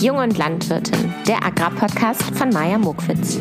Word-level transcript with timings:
Jung 0.00 0.18
und 0.18 0.38
Landwirtin, 0.38 1.12
der 1.26 1.44
Agrarpodcast 1.44 2.22
von 2.36 2.50
Maja 2.50 2.78
Mokwitz. 2.78 3.40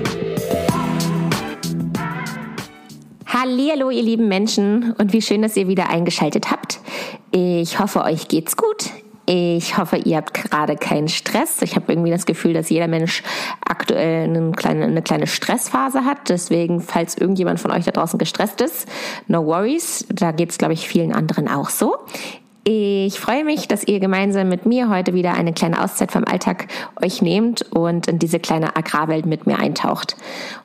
Hallo, 3.28 3.92
ihr 3.92 4.02
lieben 4.02 4.28
Menschen 4.28 4.94
und 4.94 5.14
wie 5.14 5.22
schön, 5.22 5.44
dass 5.44 5.56
ihr 5.56 5.68
wieder 5.68 5.92
eingeschaltet 5.92 6.50
habt. 6.50 6.80
Ich 7.30 7.78
hoffe, 7.78 8.04
euch 8.04 8.28
geht's 8.28 8.58
gut. 8.58 8.90
Ich 9.28 9.78
hoffe, 9.78 9.98
ihr 9.98 10.18
habt 10.18 10.34
gerade 10.34 10.78
keinen 10.78 11.10
Stress. 11.10 11.62
Ich 11.62 11.76
habe 11.76 11.92
irgendwie 11.92 12.10
das 12.10 12.26
Gefühl, 12.26 12.54
dass 12.54 12.72
jeder 12.72 12.88
Mensch 12.88 13.22
aktuell 13.64 14.24
eine 14.24 14.52
kleine, 14.54 14.86
eine 14.86 15.04
kleine 15.04 15.28
Stressphase 15.28 16.06
hat. 16.06 16.30
Deswegen, 16.30 16.82
falls 16.82 17.16
irgendjemand 17.16 17.60
von 17.60 17.70
euch 17.70 17.86
da 17.86 17.92
draußen 17.92 18.18
gestresst 18.18 18.62
ist, 18.62 18.88
no 19.28 19.46
worries. 19.46 20.08
Da 20.10 20.32
geht's, 20.32 20.58
glaube 20.58 20.74
ich, 20.74 20.88
vielen 20.88 21.14
anderen 21.14 21.48
auch 21.50 21.70
so. 21.70 21.98
Ich 22.70 23.18
freue 23.18 23.46
mich, 23.46 23.70
dass 23.70 23.88
ihr 23.88 24.02
gemeinsam 24.02 24.50
mit 24.50 24.66
mir 24.66 24.90
heute 24.90 25.14
wieder 25.14 25.36
eine 25.36 25.54
kleine 25.54 25.82
Auszeit 25.82 26.12
vom 26.12 26.26
Alltag 26.26 26.68
euch 27.02 27.22
nehmt 27.22 27.62
und 27.62 28.08
in 28.08 28.20
diese 28.20 28.42
kleine 28.42 28.76
Agrarwelt 28.76 29.26
mit 29.26 29.48
mir 29.48 29.58
eintaucht. 29.58 30.18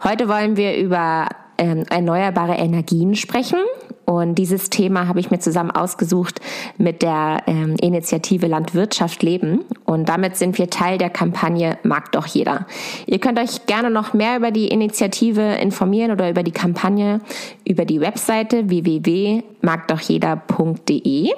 Heute 0.02 0.28
wollen 0.28 0.56
wir 0.56 0.76
über 0.76 1.28
ähm, 1.58 1.84
erneuerbare 1.88 2.54
Energien 2.54 3.14
sprechen. 3.14 3.60
Und 4.04 4.34
dieses 4.34 4.68
Thema 4.70 5.08
habe 5.08 5.20
ich 5.20 5.30
mir 5.30 5.38
zusammen 5.38 5.70
ausgesucht 5.70 6.40
mit 6.76 7.02
der 7.02 7.42
ähm, 7.46 7.76
Initiative 7.80 8.46
Landwirtschaft 8.46 9.22
leben. 9.22 9.64
Und 9.84 10.08
damit 10.08 10.36
sind 10.36 10.58
wir 10.58 10.70
Teil 10.70 10.98
der 10.98 11.10
Kampagne 11.10 11.78
Mag 11.82 12.10
doch 12.12 12.26
jeder. 12.26 12.66
Ihr 13.06 13.18
könnt 13.18 13.38
euch 13.38 13.66
gerne 13.66 13.90
noch 13.90 14.14
mehr 14.14 14.36
über 14.36 14.50
die 14.50 14.68
Initiative 14.68 15.40
informieren 15.40 16.10
oder 16.10 16.30
über 16.30 16.42
die 16.42 16.52
Kampagne 16.52 17.20
über 17.66 17.84
die 17.84 18.00
Webseite 18.00 18.68
www.magdochjeder.de. 18.68 21.30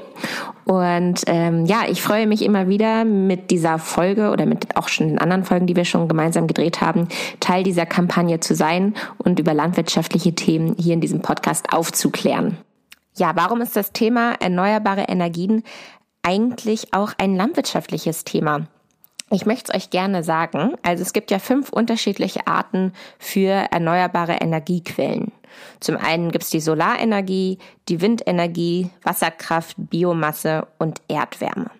Und 0.65 1.21
ähm, 1.27 1.67
ja, 1.67 1.83
ich 1.91 2.01
freue 2.01 2.27
mich 2.27 2.43
immer 2.43 2.69
wieder 2.69 3.05
mit 3.05 3.51
dieser 3.51 3.79
Folge 3.79 4.31
oder 4.31 4.47
mit 4.47 4.77
auch 4.77 4.89
schon 4.89 5.09
den 5.09 5.19
anderen 5.19 5.45
Folgen, 5.45 5.67
die 5.67 5.77
wir 5.77 5.85
schon 5.85 6.09
gemeinsam 6.09 6.47
gedreht 6.47 6.81
haben, 6.81 7.09
Teil 7.41 7.65
dieser 7.65 7.85
Kampagne 7.85 8.41
zu 8.41 8.55
sein 8.55 8.95
und 9.19 9.39
über 9.39 9.53
landwirtschaftliche 9.53 10.35
Themen 10.35 10.75
hier 10.79 10.95
in 10.95 11.03
diesem 11.03 11.21
Podcast 11.21 11.71
aufzuklären. 11.73 12.54
Ja, 13.17 13.33
warum 13.37 13.61
ist 13.61 13.77
das 13.77 13.93
Thema 13.93 14.35
erneuerbare 14.41 15.03
Energien 15.03 15.63
eigentlich 16.23 16.93
auch 16.93 17.13
ein 17.19 17.37
landwirtschaftliches 17.37 18.25
Thema? 18.25 18.67
Ich 19.31 19.47
möchte 19.47 19.73
es 19.73 19.77
euch 19.77 19.91
gerne 19.91 20.23
sagen. 20.23 20.75
Also 20.83 21.03
es 21.03 21.13
gibt 21.13 21.31
ja 21.31 21.39
fünf 21.39 21.71
unterschiedliche 21.71 22.47
Arten 22.47 22.93
für 23.19 23.51
erneuerbare 23.71 24.35
Energiequellen. 24.35 25.33
Zum 25.81 25.97
einen 25.97 26.31
gibt 26.31 26.45
es 26.45 26.51
die 26.51 26.61
Solarenergie, 26.61 27.59
die 27.89 28.01
Windenergie, 28.01 28.91
Wasserkraft, 29.03 29.77
Biomasse 29.79 30.67
und 30.79 31.01
Erdwärme. 31.09 31.71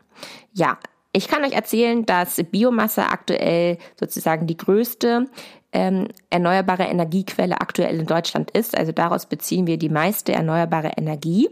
Ja, 0.53 0.79
ich 1.13 1.29
kann 1.29 1.45
euch 1.45 1.53
erzählen, 1.53 2.07
dass 2.07 2.43
Biomasse 2.51 3.07
aktuell 3.07 3.79
sozusagen 3.99 4.47
die 4.47 4.57
größte 4.57 5.27
ähm, 5.75 6.09
erneuerbare 6.31 6.85
Energiequelle 6.85 7.61
aktuell 7.61 7.99
in 7.99 8.07
Deutschland 8.07 8.51
ist. 8.53 8.79
Also 8.79 8.93
daraus 8.93 9.27
beziehen 9.27 9.67
wir 9.67 9.77
die 9.77 9.89
meiste 9.91 10.33
erneuerbare 10.33 10.93
Energie. 10.97 11.51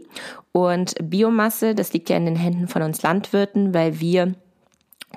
Und 0.51 0.95
Biomasse, 1.01 1.75
das 1.75 1.93
liegt 1.93 2.09
ja 2.09 2.17
in 2.17 2.25
den 2.25 2.37
Händen 2.37 2.67
von 2.67 2.81
uns 2.81 3.03
Landwirten, 3.03 3.73
weil 3.73 3.99
wir 3.99 4.33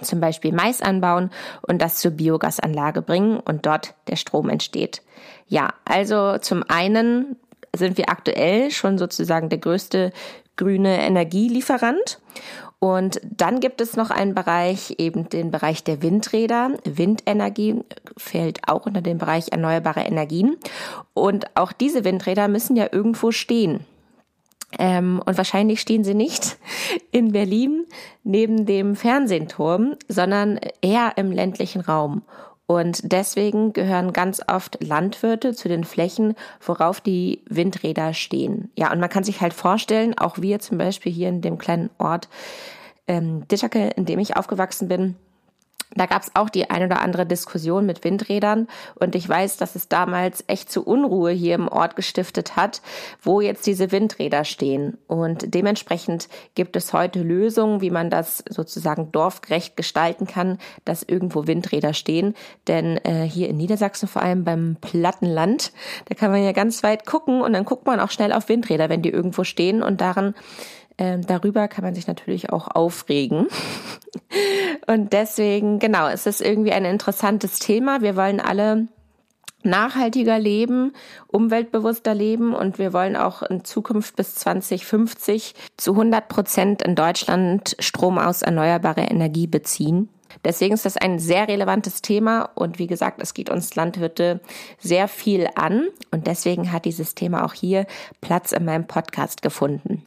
zum 0.03 0.21
Beispiel 0.21 0.53
Mais 0.53 0.83
anbauen 0.83 1.31
und 1.63 1.81
das 1.81 1.99
zur 1.99 2.11
Biogasanlage 2.11 3.01
bringen 3.01 3.39
und 3.41 3.65
dort 3.65 3.95
der 4.09 4.17
Strom 4.17 4.51
entsteht. 4.51 5.03
Ja, 5.47 5.73
also 5.85 6.37
zum 6.39 6.65
einen 6.69 7.37
sind 7.75 7.97
wir 7.97 8.11
aktuell 8.11 8.71
schon 8.71 8.99
sozusagen 8.99 9.49
der 9.49 9.59
größte 9.59 10.13
grüne 10.57 11.01
Energielieferant. 11.03 12.21
Und 12.79 13.21
dann 13.25 13.61
gibt 13.61 13.81
es 13.81 13.97
noch 13.97 14.11
einen 14.11 14.35
Bereich, 14.35 14.97
eben 14.99 15.29
den 15.29 15.51
Bereich 15.51 15.83
der 15.83 16.03
Windräder. 16.03 16.73
Windenergie 16.85 17.83
fällt 18.17 18.69
auch 18.69 18.87
unter 18.87 19.01
den 19.01 19.19
Bereich 19.19 19.49
erneuerbare 19.51 20.01
Energien. 20.01 20.57
Und 21.15 21.57
auch 21.57 21.73
diese 21.73 22.05
Windräder 22.05 22.49
müssen 22.49 22.77
ja 22.77 22.87
irgendwo 22.93 23.31
stehen. 23.33 23.81
Ähm, 24.79 25.23
und 25.25 25.39
wahrscheinlich 25.39 25.81
stehen 25.81 26.05
sie 26.05 26.15
nicht 26.15 26.59
in 27.13 27.33
Berlin 27.33 27.87
neben 28.25 28.67
dem 28.67 28.95
Fernsehturm, 28.95 29.97
sondern 30.09 30.61
eher 30.83 31.13
im 31.17 31.33
ländlichen 31.33 31.81
Raum. 31.81 32.23
Und 32.67 33.13
deswegen 33.13 33.73
gehören 33.73 34.13
ganz 34.13 34.43
oft 34.49 34.83
Landwirte 34.83 35.55
zu 35.55 35.69
den 35.69 35.85
Flächen, 35.85 36.35
worauf 36.61 37.01
die 37.01 37.43
Windräder 37.49 38.13
stehen. 38.13 38.71
Ja, 38.77 38.93
und 38.93 38.99
man 38.99 39.09
kann 39.09 39.23
sich 39.23 39.41
halt 39.41 39.55
vorstellen, 39.55 40.19
auch 40.19 40.39
wir 40.39 40.59
zum 40.59 40.77
Beispiel 40.77 41.13
hier 41.13 41.29
in 41.29 41.43
dem 41.43 41.59
kleinen 41.59 41.91
Ort 41.99 42.29
ähm, 43.07 43.47
Ditterke, 43.47 43.91
in 43.91 44.05
dem 44.05 44.19
ich 44.19 44.37
aufgewachsen 44.37 44.89
bin, 44.89 45.15
da 45.95 46.07
gab 46.07 46.23
es 46.23 46.31
auch 46.35 46.51
die 46.51 46.69
ein 46.69 46.83
oder 46.83 47.01
andere 47.01 47.27
Diskussion 47.27 47.87
mit 47.87 48.03
Windrädern 48.05 48.67
und 48.97 49.15
ich 49.15 49.29
weiß, 49.29 49.57
dass 49.57 49.77
es 49.77 49.89
damals 49.89 50.45
echt 50.49 50.71
zu 50.71 50.85
Unruhe 50.85 51.31
hier 51.31 51.55
im 51.55 51.69
Ort 51.69 51.97
gestiftet 51.97 52.57
hat, 52.57 52.83
wo 53.23 53.41
jetzt 53.41 53.67
diese 53.67 53.93
Windräder 53.93 54.45
stehen. 54.45 54.99
Und 55.07 55.55
dementsprechend 55.55 56.29
gibt 56.55 56.77
es 56.77 56.93
heute 56.93 57.23
Lösungen, 57.23 57.81
wie 57.81 57.91
man 57.91 58.11
das 58.11 58.43
sozusagen 58.49 59.13
dorfgerecht 59.13 59.77
gestalten 59.77 60.27
kann, 60.27 60.59
dass 60.85 61.03
irgendwo 61.03 61.47
Windräder 61.47 61.95
stehen. 61.95 62.35
Denn 62.67 62.99
äh, 63.05 63.23
hier 63.23 63.49
in 63.49 63.57
Niedersachsen, 63.57 64.09
vor 64.09 64.23
allem 64.23 64.45
beim 64.45 64.77
Plattenland, 64.81 65.73
da 66.07 66.15
kann 66.15 66.31
man 66.31 66.43
ja 66.43 66.53
ganz 66.53 66.83
weit 66.83 67.07
gucken 67.07 67.41
und 67.43 67.53
dann 67.53 67.65
guckt 67.65 67.87
man 67.87 68.01
auch 68.01 68.11
schnell 68.11 68.33
auf 68.33 68.49
Windräder, 68.49 68.89
wenn 68.89 69.03
die 69.03 69.11
irgendwo 69.11 69.45
stehen 69.45 69.83
und 69.83 70.01
daran 70.01 70.35
ähm, 70.99 71.27
darüber 71.27 71.69
kann 71.69 71.85
man 71.85 71.95
sich 71.95 72.07
natürlich 72.07 72.51
auch 72.51 72.69
aufregen. 72.69 73.49
Und 74.87 75.13
deswegen, 75.13 75.79
genau, 75.79 76.09
es 76.09 76.27
ist 76.27 76.41
irgendwie 76.41 76.73
ein 76.73 76.85
interessantes 76.85 77.59
Thema. 77.59 78.01
Wir 78.01 78.17
wollen 78.17 78.41
alle 78.41 78.89
nachhaltiger 79.63 80.39
leben, 80.39 80.93
umweltbewusster 81.27 82.15
leben 82.15 82.55
und 82.55 82.79
wir 82.79 82.93
wollen 82.93 83.17
auch 83.17 83.43
in 83.43 83.65
Zukunft 83.65 84.15
bis 84.15 84.37
2050 84.37 85.55
zu 85.77 85.93
100 85.93 86.29
Prozent 86.29 86.83
in 86.83 86.95
Deutschland 86.95 87.77
Strom 87.81 88.17
aus 88.19 88.43
erneuerbarer 88.43 89.11
Energie 89.11 89.49
beziehen. 89.49 90.09
Deswegen 90.45 90.75
ist 90.75 90.85
das 90.85 90.97
ein 90.97 91.19
sehr 91.19 91.49
relevantes 91.49 92.03
Thema 92.03 92.51
und 92.55 92.79
wie 92.79 92.87
gesagt, 92.87 93.21
es 93.21 93.35
geht 93.35 93.51
uns 93.51 93.75
Landwirte 93.75 94.41
sehr 94.79 95.09
viel 95.09 95.49
an 95.57 95.89
und 96.13 96.27
deswegen 96.27 96.71
hat 96.71 96.85
dieses 96.85 97.15
Thema 97.15 97.45
auch 97.45 97.55
hier 97.55 97.87
Platz 98.21 98.53
in 98.53 98.65
meinem 98.65 98.87
Podcast 98.87 99.43
gefunden. 99.43 100.05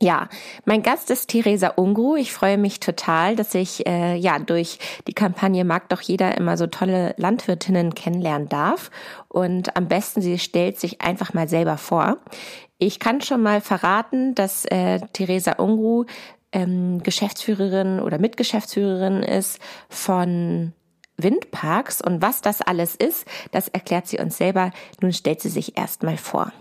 Ja, 0.00 0.28
mein 0.64 0.84
Gast 0.84 1.10
ist 1.10 1.28
Theresa 1.28 1.68
Ungru. 1.74 2.14
Ich 2.14 2.32
freue 2.32 2.56
mich 2.56 2.78
total, 2.78 3.34
dass 3.34 3.52
ich 3.56 3.84
äh, 3.84 4.14
ja 4.14 4.38
durch 4.38 4.78
die 5.08 5.12
Kampagne 5.12 5.64
Mag 5.64 5.88
doch 5.88 6.00
jeder 6.00 6.36
immer 6.38 6.56
so 6.56 6.68
tolle 6.68 7.14
Landwirtinnen 7.16 7.94
kennenlernen 7.94 8.48
darf. 8.48 8.92
Und 9.26 9.76
am 9.76 9.88
besten, 9.88 10.22
sie 10.22 10.38
stellt 10.38 10.78
sich 10.78 11.00
einfach 11.00 11.34
mal 11.34 11.48
selber 11.48 11.78
vor. 11.78 12.18
Ich 12.78 13.00
kann 13.00 13.22
schon 13.22 13.42
mal 13.42 13.60
verraten, 13.60 14.36
dass 14.36 14.64
äh, 14.66 15.00
Theresa 15.12 15.54
Ungru 15.54 16.04
ähm, 16.52 17.02
Geschäftsführerin 17.02 17.98
oder 17.98 18.18
Mitgeschäftsführerin 18.18 19.24
ist 19.24 19.58
von 19.88 20.74
Windparks. 21.16 22.00
Und 22.00 22.22
was 22.22 22.40
das 22.40 22.62
alles 22.62 22.94
ist, 22.94 23.26
das 23.50 23.66
erklärt 23.66 24.06
sie 24.06 24.20
uns 24.20 24.38
selber. 24.38 24.70
Nun 25.00 25.12
stellt 25.12 25.40
sie 25.40 25.48
sich 25.48 25.76
erst 25.76 26.04
mal 26.04 26.16
vor. 26.16 26.52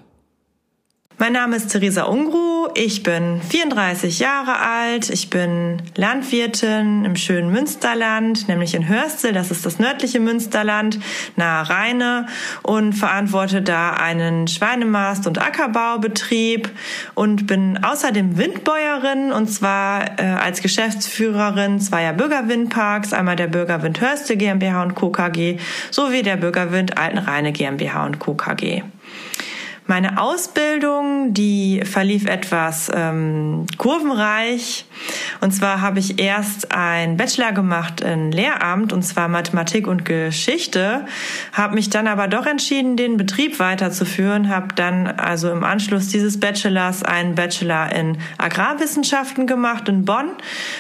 Mein 1.20 1.34
Name 1.34 1.56
ist 1.56 1.70
Theresa 1.70 2.04
Ungru, 2.04 2.68
ich 2.76 3.02
bin 3.02 3.42
34 3.42 4.20
Jahre 4.20 4.60
alt, 4.60 5.10
ich 5.10 5.32
bin 5.32 5.82
Landwirtin 5.96 7.06
im 7.06 7.16
schönen 7.16 7.52
Münsterland, 7.52 8.48
nämlich 8.48 8.76
in 8.76 8.88
Hörstel, 8.88 9.34
das 9.34 9.50
ist 9.50 9.66
das 9.66 9.80
nördliche 9.80 10.20
Münsterland, 10.20 11.00
nahe 11.36 11.68
Rheine 11.68 12.28
und 12.62 12.94
verantworte 12.94 13.64
da 13.64 13.94
einen 13.94 14.48
Schweinemast- 14.48 15.26
und 15.26 15.42
Ackerbaubetrieb 15.42 16.70
und 17.16 17.48
bin 17.48 17.84
außerdem 17.84 18.38
Windbäuerin 18.38 19.32
und 19.32 19.48
zwar 19.48 20.20
äh, 20.20 20.24
als 20.24 20.62
Geschäftsführerin 20.62 21.80
zweier 21.80 22.14
Bürgerwindparks, 22.14 23.14
einmal 23.14 23.36
der 23.36 23.48
Bürgerwind 23.48 24.02
Hörstel 24.02 24.38
GmbH 24.38 24.84
und 24.84 24.94
Co. 24.94 25.10
KG 25.10 25.58
sowie 25.90 26.22
der 26.22 26.38
Bürgerwind 26.38 27.00
Altenrheine 27.00 27.54
GmbH 27.54 28.06
und 28.06 28.20
Co. 28.20 28.36
KG. 28.36 28.84
Meine 29.90 30.22
Ausbildung, 30.22 31.34
die 31.34 31.82
verlief 31.86 32.26
etwas 32.26 32.92
ähm, 32.94 33.66
kurvenreich. 33.78 34.84
Und 35.40 35.52
zwar 35.52 35.80
habe 35.80 36.00
ich 36.00 36.20
erst 36.20 36.74
ein 36.74 37.16
Bachelor 37.16 37.54
gemacht 37.54 38.02
in 38.02 38.34
Lehramt, 38.34 38.92
und 38.92 39.04
zwar 39.04 39.30
Mathematik 39.30 39.88
und 39.88 40.04
Geschichte, 40.04 41.06
habe 41.54 41.76
mich 41.76 41.90
dann 41.90 42.08
aber 42.08 42.28
doch 42.28 42.46
entschieden, 42.46 42.98
den 42.98 43.16
Betrieb 43.16 43.60
weiterzuführen, 43.60 44.50
habe 44.50 44.76
dann 44.76 45.08
also 45.08 45.50
im 45.52 45.64
Anschluss 45.64 46.10
dieses 46.10 46.38
Bachelors 46.38 47.04
einen 47.04 47.36
Bachelor 47.36 47.90
in 47.96 48.18
Agrarwissenschaften 48.38 49.48
gemacht 49.48 49.88
in 49.88 50.04
Bonn, 50.04 50.32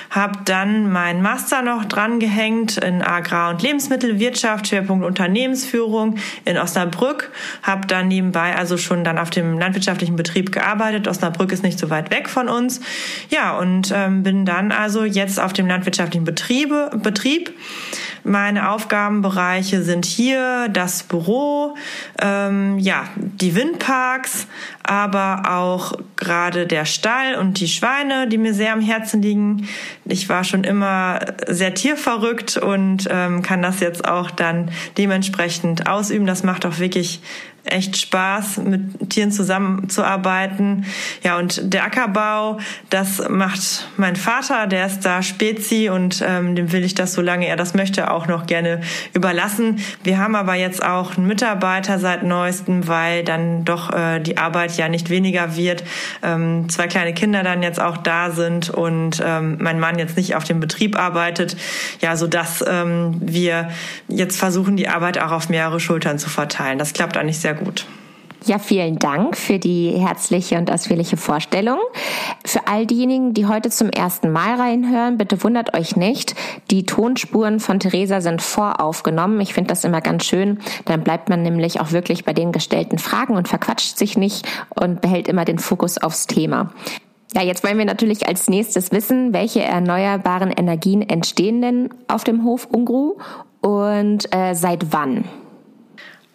habe 0.09 0.39
dann 0.43 0.91
meinen 0.91 1.21
Master 1.21 1.61
noch 1.61 1.85
dran 1.85 2.19
gehängt 2.19 2.75
in 2.77 3.01
Agrar- 3.01 3.51
und 3.51 3.61
Lebensmittelwirtschaft, 3.61 4.67
Schwerpunkt 4.67 5.05
Unternehmensführung 5.05 6.17
in 6.43 6.57
Osnabrück, 6.57 7.31
habe 7.63 7.87
dann 7.87 8.09
nebenbei 8.09 8.53
also 8.53 8.75
schon 8.75 8.96
schon 8.97 9.03
dann 9.03 9.17
auf 9.17 9.29
dem 9.29 9.59
landwirtschaftlichen 9.59 10.15
Betrieb 10.15 10.51
gearbeitet. 10.51 11.07
Osnabrück 11.07 11.51
ist 11.51 11.63
nicht 11.63 11.79
so 11.79 11.89
weit 11.89 12.11
weg 12.11 12.29
von 12.29 12.49
uns. 12.49 12.81
Ja, 13.29 13.57
und 13.57 13.91
ähm, 13.95 14.23
bin 14.23 14.45
dann 14.45 14.71
also 14.71 15.03
jetzt 15.03 15.39
auf 15.39 15.53
dem 15.53 15.67
landwirtschaftlichen 15.67 16.25
Betriebe, 16.25 16.89
Betrieb. 17.03 17.53
Meine 18.23 18.71
Aufgabenbereiche 18.71 19.83
sind 19.83 20.05
hier 20.05 20.67
das 20.69 21.03
Büro, 21.03 21.75
ähm, 22.21 22.77
ja, 22.77 23.05
die 23.15 23.55
Windparks, 23.55 24.47
aber 24.83 25.43
auch 25.47 25.93
gerade 26.17 26.67
der 26.67 26.83
Stall 26.83 27.35
und 27.35 27.59
die 27.61 27.69
Schweine, 27.69 28.27
die 28.27 28.37
mir 28.37 28.53
sehr 28.53 28.73
am 28.73 28.81
Herzen 28.81 29.21
liegen. 29.21 29.69
Ich 30.03 30.27
war 30.27 30.43
schon 30.43 30.65
immer 30.65 31.19
sehr 31.47 31.73
tierverrückt 31.73 32.57
und 32.57 33.07
ähm, 33.09 33.43
kann 33.43 33.61
das 33.61 33.79
jetzt 33.79 34.05
auch 34.05 34.29
dann 34.29 34.71
dementsprechend 34.97 35.87
ausüben. 35.87 36.25
Das 36.25 36.43
macht 36.43 36.65
auch 36.65 36.79
wirklich 36.79 37.21
echt 37.65 37.97
Spaß, 37.97 38.57
mit 38.57 39.09
Tieren 39.09 39.31
zusammenzuarbeiten. 39.31 40.85
Ja, 41.23 41.37
und 41.37 41.73
der 41.73 41.83
Ackerbau, 41.83 42.59
das 42.89 43.27
macht 43.29 43.87
mein 43.97 44.15
Vater, 44.15 44.67
der 44.67 44.85
ist 44.85 45.01
da 45.01 45.21
Spezi 45.21 45.89
und 45.89 46.23
ähm, 46.25 46.55
dem 46.55 46.71
will 46.71 46.83
ich 46.83 46.95
das, 46.95 47.13
solange 47.13 47.47
er 47.47 47.55
das 47.55 47.73
möchte, 47.73 48.11
auch 48.11 48.27
noch 48.27 48.45
gerne 48.47 48.81
überlassen. 49.13 49.79
Wir 50.03 50.17
haben 50.17 50.35
aber 50.35 50.55
jetzt 50.55 50.83
auch 50.83 51.17
einen 51.17 51.27
Mitarbeiter 51.27 51.99
seit 51.99 52.23
neuestem, 52.23 52.87
weil 52.87 53.23
dann 53.23 53.65
doch 53.65 53.93
äh, 53.93 54.19
die 54.19 54.37
Arbeit 54.37 54.77
ja 54.77 54.89
nicht 54.89 55.09
weniger 55.09 55.55
wird. 55.55 55.83
Ähm, 56.23 56.69
zwei 56.69 56.87
kleine 56.87 57.13
Kinder 57.13 57.43
dann 57.43 57.63
jetzt 57.63 57.79
auch 57.79 57.97
da 57.97 58.31
sind 58.31 58.69
und 58.69 59.21
ähm, 59.23 59.57
mein 59.59 59.79
Mann 59.79 59.99
jetzt 59.99 60.17
nicht 60.17 60.35
auf 60.35 60.43
dem 60.43 60.59
Betrieb 60.59 60.97
arbeitet. 60.97 61.57
Ja, 62.01 62.15
so 62.15 62.27
dass 62.27 62.63
ähm, 62.67 63.17
wir 63.19 63.69
jetzt 64.07 64.39
versuchen, 64.39 64.77
die 64.77 64.87
Arbeit 64.87 65.19
auch 65.19 65.31
auf 65.31 65.49
mehrere 65.49 65.79
Schultern 65.79 66.19
zu 66.19 66.29
verteilen. 66.29 66.79
Das 66.79 66.93
klappt 66.93 67.17
eigentlich 67.17 67.39
sehr 67.39 67.56
gut. 67.57 67.85
Ja, 68.45 68.59
vielen 68.59 68.97
Dank 68.97 69.35
für 69.35 69.59
die 69.59 69.89
herzliche 69.91 70.57
und 70.57 70.71
ausführliche 70.71 71.17
Vorstellung. 71.17 71.79
Für 72.45 72.67
all 72.67 72.85
diejenigen, 72.85 73.33
die 73.33 73.45
heute 73.45 73.69
zum 73.69 73.89
ersten 73.89 74.31
Mal 74.31 74.55
reinhören, 74.55 75.17
bitte 75.17 75.43
wundert 75.43 75.75
euch 75.77 75.97
nicht. 75.97 76.33
Die 76.71 76.85
Tonspuren 76.85 77.59
von 77.59 77.79
Theresa 77.79 78.21
sind 78.21 78.41
voraufgenommen. 78.41 79.41
Ich 79.41 79.53
finde 79.53 79.69
das 79.69 79.83
immer 79.83 79.99
ganz 79.99 80.23
schön. 80.23 80.59
Dann 80.85 81.03
bleibt 81.03 81.27
man 81.27 81.41
nämlich 81.41 81.81
auch 81.81 81.91
wirklich 81.91 82.23
bei 82.23 82.31
den 82.31 82.53
gestellten 82.53 82.99
Fragen 82.99 83.35
und 83.35 83.49
verquatscht 83.49 83.97
sich 83.97 84.17
nicht 84.17 84.47
und 84.69 85.01
behält 85.01 85.27
immer 85.27 85.43
den 85.43 85.59
Fokus 85.59 85.97
aufs 85.97 86.27
Thema. 86.27 86.71
Ja, 87.35 87.41
jetzt 87.41 87.65
wollen 87.65 87.77
wir 87.77 87.85
natürlich 87.85 88.29
als 88.29 88.47
nächstes 88.47 88.91
wissen, 88.91 89.33
welche 89.33 89.61
erneuerbaren 89.61 90.51
Energien 90.51 91.01
entstehen 91.01 91.61
denn 91.61 91.89
auf 92.07 92.23
dem 92.23 92.45
Hof 92.45 92.67
Ungru 92.71 93.17
und 93.59 94.33
äh, 94.33 94.53
seit 94.53 94.93
wann? 94.93 95.25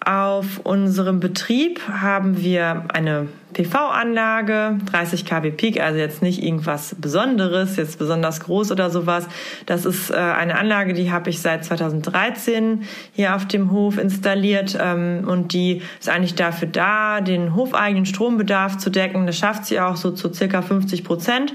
Auf 0.04 0.58
unserem 0.64 1.20
Betrieb 1.20 1.81
haben 1.88 2.43
wir 2.43 2.84
eine 2.93 3.28
PV-Anlage, 3.52 4.78
30 4.90 5.25
kW 5.25 5.50
Peak, 5.50 5.81
also 5.81 5.99
jetzt 5.99 6.22
nicht 6.22 6.43
irgendwas 6.43 6.96
Besonderes, 6.99 7.76
jetzt 7.76 7.99
besonders 7.99 8.40
groß 8.40 8.72
oder 8.72 8.90
sowas. 8.90 9.26
Das 9.66 9.84
ist 9.84 10.10
äh, 10.10 10.14
eine 10.14 10.58
Anlage, 10.58 10.93
die 10.93 11.10
habe 11.12 11.31
ich 11.31 11.40
seit 11.40 11.64
2013 11.64 12.82
hier 13.12 13.34
auf 13.34 13.46
dem 13.46 13.70
Hof 13.70 13.99
installiert 13.99 14.76
ähm, 14.81 15.25
und 15.26 15.52
die 15.52 15.82
ist 16.00 16.08
eigentlich 16.08 16.34
dafür 16.34 16.69
da, 16.69 17.20
den 17.20 17.54
hofeigenen 17.54 18.06
Strombedarf 18.06 18.78
zu 18.78 18.90
decken. 18.90 19.26
Das 19.26 19.38
schafft 19.38 19.66
sie 19.66 19.81
auch 19.81 19.96
so 19.96 20.10
zu 20.10 20.32
circa 20.32 20.62
50 20.62 21.04
Prozent. 21.04 21.54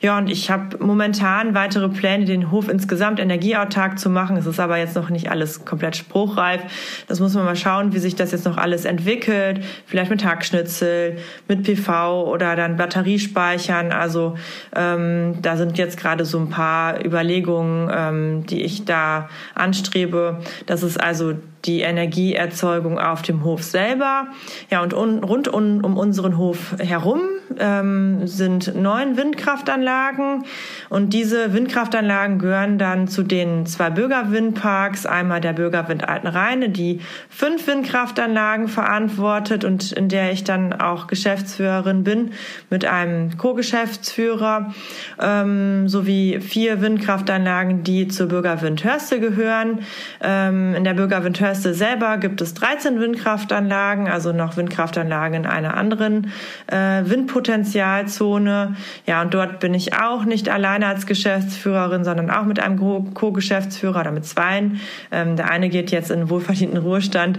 Ja, 0.00 0.16
und 0.16 0.30
ich 0.30 0.50
habe 0.50 0.82
momentan 0.84 1.54
weitere 1.54 1.88
Pläne, 1.88 2.24
den 2.24 2.50
Hof 2.50 2.68
insgesamt 2.68 3.18
energieautark 3.18 3.98
zu 3.98 4.10
machen. 4.10 4.36
Es 4.36 4.46
ist 4.46 4.60
aber 4.60 4.78
jetzt 4.78 4.94
noch 4.94 5.10
nicht 5.10 5.30
alles 5.30 5.64
komplett 5.64 5.96
spruchreif. 5.96 6.62
Das 7.08 7.18
muss 7.18 7.34
man 7.34 7.44
mal 7.44 7.56
schauen, 7.56 7.92
wie 7.92 7.98
sich 7.98 8.14
das 8.14 8.30
jetzt 8.32 8.44
noch 8.44 8.56
alles 8.56 8.84
entwickelt. 8.84 9.64
Vielleicht 9.86 10.10
mit 10.10 10.24
Hackschnitzel, 10.24 11.18
mit 11.46 11.64
PV 11.64 12.24
oder 12.24 12.56
dann 12.56 12.76
Batteriespeichern. 12.76 13.92
Also 13.92 14.36
ähm, 14.74 15.40
da 15.42 15.56
sind 15.56 15.78
jetzt 15.78 15.98
gerade 15.98 16.24
so 16.24 16.38
ein 16.38 16.50
paar 16.50 17.04
Überlegungen, 17.04 17.90
ähm, 17.94 18.46
die 18.46 18.62
ich 18.62 18.84
da 18.84 19.28
anstrebe. 19.54 20.40
Das 20.66 20.82
ist 20.82 21.00
also 21.00 21.34
die 21.68 21.82
Energieerzeugung 21.82 22.98
auf 22.98 23.22
dem 23.22 23.44
Hof 23.44 23.62
selber. 23.62 24.28
Ja, 24.70 24.82
und 24.82 24.94
un, 24.94 25.22
rund 25.22 25.46
um, 25.46 25.84
um 25.84 25.96
unseren 25.96 26.38
Hof 26.38 26.74
herum 26.78 27.20
ähm, 27.58 28.26
sind 28.26 28.74
neun 28.74 29.16
Windkraftanlagen. 29.16 30.44
Und 30.88 31.12
diese 31.12 31.52
Windkraftanlagen 31.52 32.38
gehören 32.38 32.78
dann 32.78 33.08
zu 33.08 33.22
den 33.22 33.66
zwei 33.66 33.90
Bürgerwindparks. 33.90 35.06
Einmal 35.06 35.40
der 35.40 35.52
Bürgerwind 35.52 36.08
Altenrheine, 36.08 36.70
die 36.70 37.00
fünf 37.28 37.66
Windkraftanlagen 37.66 38.68
verantwortet 38.68 39.64
und 39.64 39.92
in 39.92 40.08
der 40.08 40.32
ich 40.32 40.44
dann 40.44 40.72
auch 40.72 41.06
Geschäftsführerin 41.06 42.04
bin 42.04 42.32
mit 42.70 42.86
einem 42.86 43.36
Co-Geschäftsführer, 43.36 44.72
ähm, 45.20 45.88
sowie 45.88 46.40
vier 46.40 46.80
Windkraftanlagen, 46.80 47.82
die 47.82 48.08
zur 48.08 48.28
Bürgerwind 48.28 48.84
Hörste 48.84 49.20
gehören. 49.20 49.80
Ähm, 50.22 50.74
in 50.74 50.84
der 50.84 50.94
Bürgerwind 50.94 51.40
Hörste 51.40 51.57
selber 51.62 52.18
gibt 52.18 52.40
es 52.40 52.54
13 52.54 53.00
Windkraftanlagen, 53.00 54.08
also 54.08 54.32
noch 54.32 54.56
Windkraftanlagen 54.56 55.44
in 55.44 55.46
einer 55.46 55.76
anderen 55.76 56.32
äh, 56.66 57.02
Windpotenzialzone. 57.04 58.76
Ja, 59.06 59.22
und 59.22 59.34
dort 59.34 59.60
bin 59.60 59.74
ich 59.74 59.94
auch 59.94 60.24
nicht 60.24 60.48
alleine 60.48 60.86
als 60.86 61.06
Geschäftsführerin, 61.06 62.04
sondern 62.04 62.30
auch 62.30 62.44
mit 62.44 62.60
einem 62.60 63.14
Co-Geschäftsführer 63.14 64.00
oder 64.00 64.12
mit 64.12 64.26
zweien. 64.26 64.80
Ähm, 65.10 65.36
der 65.36 65.50
eine 65.50 65.68
geht 65.68 65.90
jetzt 65.90 66.10
in 66.10 66.30
wohlverdienten 66.30 66.78
Ruhestand. 66.78 67.38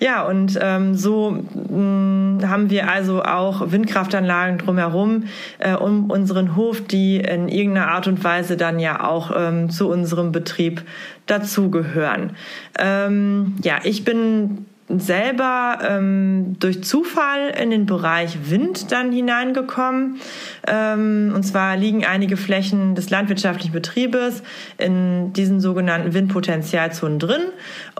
Ja, 0.00 0.22
und 0.22 0.58
ähm, 0.60 0.94
so 0.94 1.30
mh, 1.30 1.76
mm, 1.76 2.48
haben 2.48 2.70
wir 2.70 2.90
also 2.90 3.22
auch 3.22 3.70
Windkraftanlagen 3.70 4.58
drumherum 4.58 5.24
äh, 5.58 5.74
um 5.74 6.10
unseren 6.10 6.56
Hof, 6.56 6.80
die 6.80 7.16
in 7.16 7.48
irgendeiner 7.48 7.88
Art 7.88 8.06
und 8.06 8.22
Weise 8.22 8.56
dann 8.56 8.78
ja 8.78 9.04
auch 9.04 9.32
ähm, 9.36 9.70
zu 9.70 9.88
unserem 9.88 10.32
Betrieb 10.32 10.82
dazugehören. 11.30 12.32
Ähm, 12.78 13.56
ja, 13.62 13.78
ich 13.84 14.04
bin 14.04 14.66
selber 14.88 15.78
ähm, 15.86 16.56
durch 16.58 16.82
Zufall 16.82 17.50
in 17.60 17.70
den 17.70 17.84
Bereich 17.84 18.50
Wind 18.50 18.90
dann 18.90 19.12
hineingekommen. 19.12 20.16
Ähm, 20.66 21.32
und 21.34 21.42
zwar 21.42 21.76
liegen 21.76 22.06
einige 22.06 22.36
Flächen 22.36 22.94
des 22.94 23.10
landwirtschaftlichen 23.10 23.72
Betriebes 23.72 24.42
in 24.78 25.32
diesen 25.34 25.60
sogenannten 25.60 26.14
Windpotenzialzonen 26.14 27.18
drin. 27.18 27.42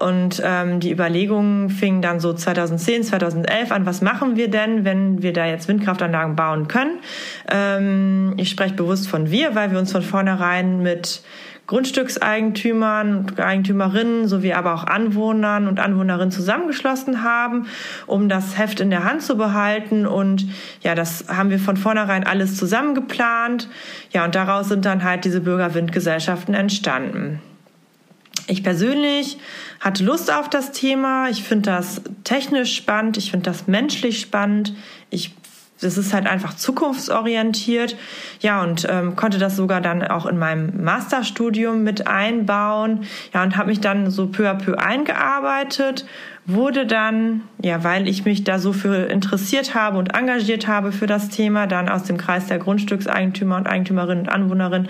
Und 0.01 0.43
ähm, 0.43 0.81
die 0.81 0.91
Überlegungen 0.91 1.69
fingen 1.69 2.01
dann 2.01 2.21
so 2.21 2.33
2010, 2.33 3.05
2011 3.05 3.71
an, 3.71 3.85
was 3.85 4.01
machen 4.01 4.37
wir 4.37 4.49
denn, 4.49 4.85
wenn 4.85 5.23
wir 5.23 5.35
da 5.35 5.47
jetzt 5.47 5.69
Windkraftanlagen 5.69 6.37
bauen 6.37 6.69
können. 6.69 7.01
Ähm, 7.51 8.33
ich 8.39 8.49
spreche 8.49 8.75
bewusst 8.75 9.09
von 9.09 9.31
wir, 9.31 9.55
weil 9.55 9.71
wir 9.73 9.79
uns 9.79 9.93
von 9.93 10.03
vornherein 10.03 10.83
mit 10.83 11.21
Grundstückseigentümern 11.69 13.27
und 13.27 13.39
Eigentümerinnen 13.39 14.27
sowie 14.27 14.55
aber 14.55 14.73
auch 14.73 14.85
Anwohnern 14.85 15.69
und 15.69 15.79
Anwohnerinnen 15.79 16.31
zusammengeschlossen 16.31 17.23
haben, 17.23 17.67
um 18.07 18.31
das 18.31 18.59
Heft 18.59 18.81
in 18.81 18.89
der 18.89 19.05
Hand 19.05 19.23
zu 19.23 19.37
behalten. 19.37 20.07
Und 20.07 20.47
ja, 20.81 20.95
das 20.95 21.27
haben 21.29 21.51
wir 21.51 21.59
von 21.59 21.77
vornherein 21.77 22.27
alles 22.27 22.57
zusammengeplant. 22.57 23.69
Ja, 24.13 24.25
und 24.25 24.35
daraus 24.35 24.69
sind 24.69 24.87
dann 24.87 25.05
halt 25.05 25.27
diese 25.27 25.43
Bürgerwindgesellschaften 25.43 26.55
entstanden. 26.55 27.41
Ich 28.47 28.63
persönlich 28.63 29.37
hatte 29.79 30.05
Lust 30.05 30.33
auf 30.33 30.49
das 30.49 30.73
Thema. 30.73 31.29
Ich 31.29 31.43
finde 31.43 31.71
das 31.71 32.01
technisch 32.25 32.75
spannend. 32.75 33.19
Ich 33.19 33.31
finde 33.31 33.45
das 33.45 33.67
menschlich 33.67 34.21
spannend. 34.21 34.73
Ich 35.11 35.35
das 35.81 35.97
ist 35.97 36.13
halt 36.13 36.27
einfach 36.27 36.55
zukunftsorientiert. 36.55 37.97
Ja, 38.41 38.63
und 38.63 38.87
ähm, 38.91 39.17
konnte 39.17 39.39
das 39.39 39.57
sogar 39.57 39.81
dann 39.81 40.03
auch 40.03 40.27
in 40.27 40.39
meinem 40.39 40.83
Masterstudium 40.83 41.83
mit 41.83 42.07
einbauen. 42.07 43.05
Ja, 43.33 43.43
und 43.43 43.57
habe 43.57 43.69
mich 43.69 43.81
dann 43.81 44.11
so 44.11 44.27
peu 44.27 44.49
à 44.49 44.55
peu 44.55 44.75
eingearbeitet, 44.79 46.05
wurde 46.47 46.87
dann, 46.87 47.43
ja, 47.63 47.85
weil 47.85 48.09
ich 48.09 48.25
mich 48.25 48.43
da 48.43 48.59
so 48.59 48.73
für 48.73 49.11
interessiert 49.11 49.75
habe 49.75 49.99
und 49.99 50.15
engagiert 50.15 50.67
habe 50.67 50.93
für 50.93 51.07
das 51.07 51.29
Thema, 51.29 51.67
dann 51.67 51.91
aus 51.91 52.05
dem 52.05 52.17
Kreis 52.17 52.47
der 52.47 52.59
Grundstückseigentümer 52.59 53.57
und 53.57 53.67
Eigentümerinnen 53.67 54.25
und 54.25 54.31
Anwohnerinnen 54.31 54.89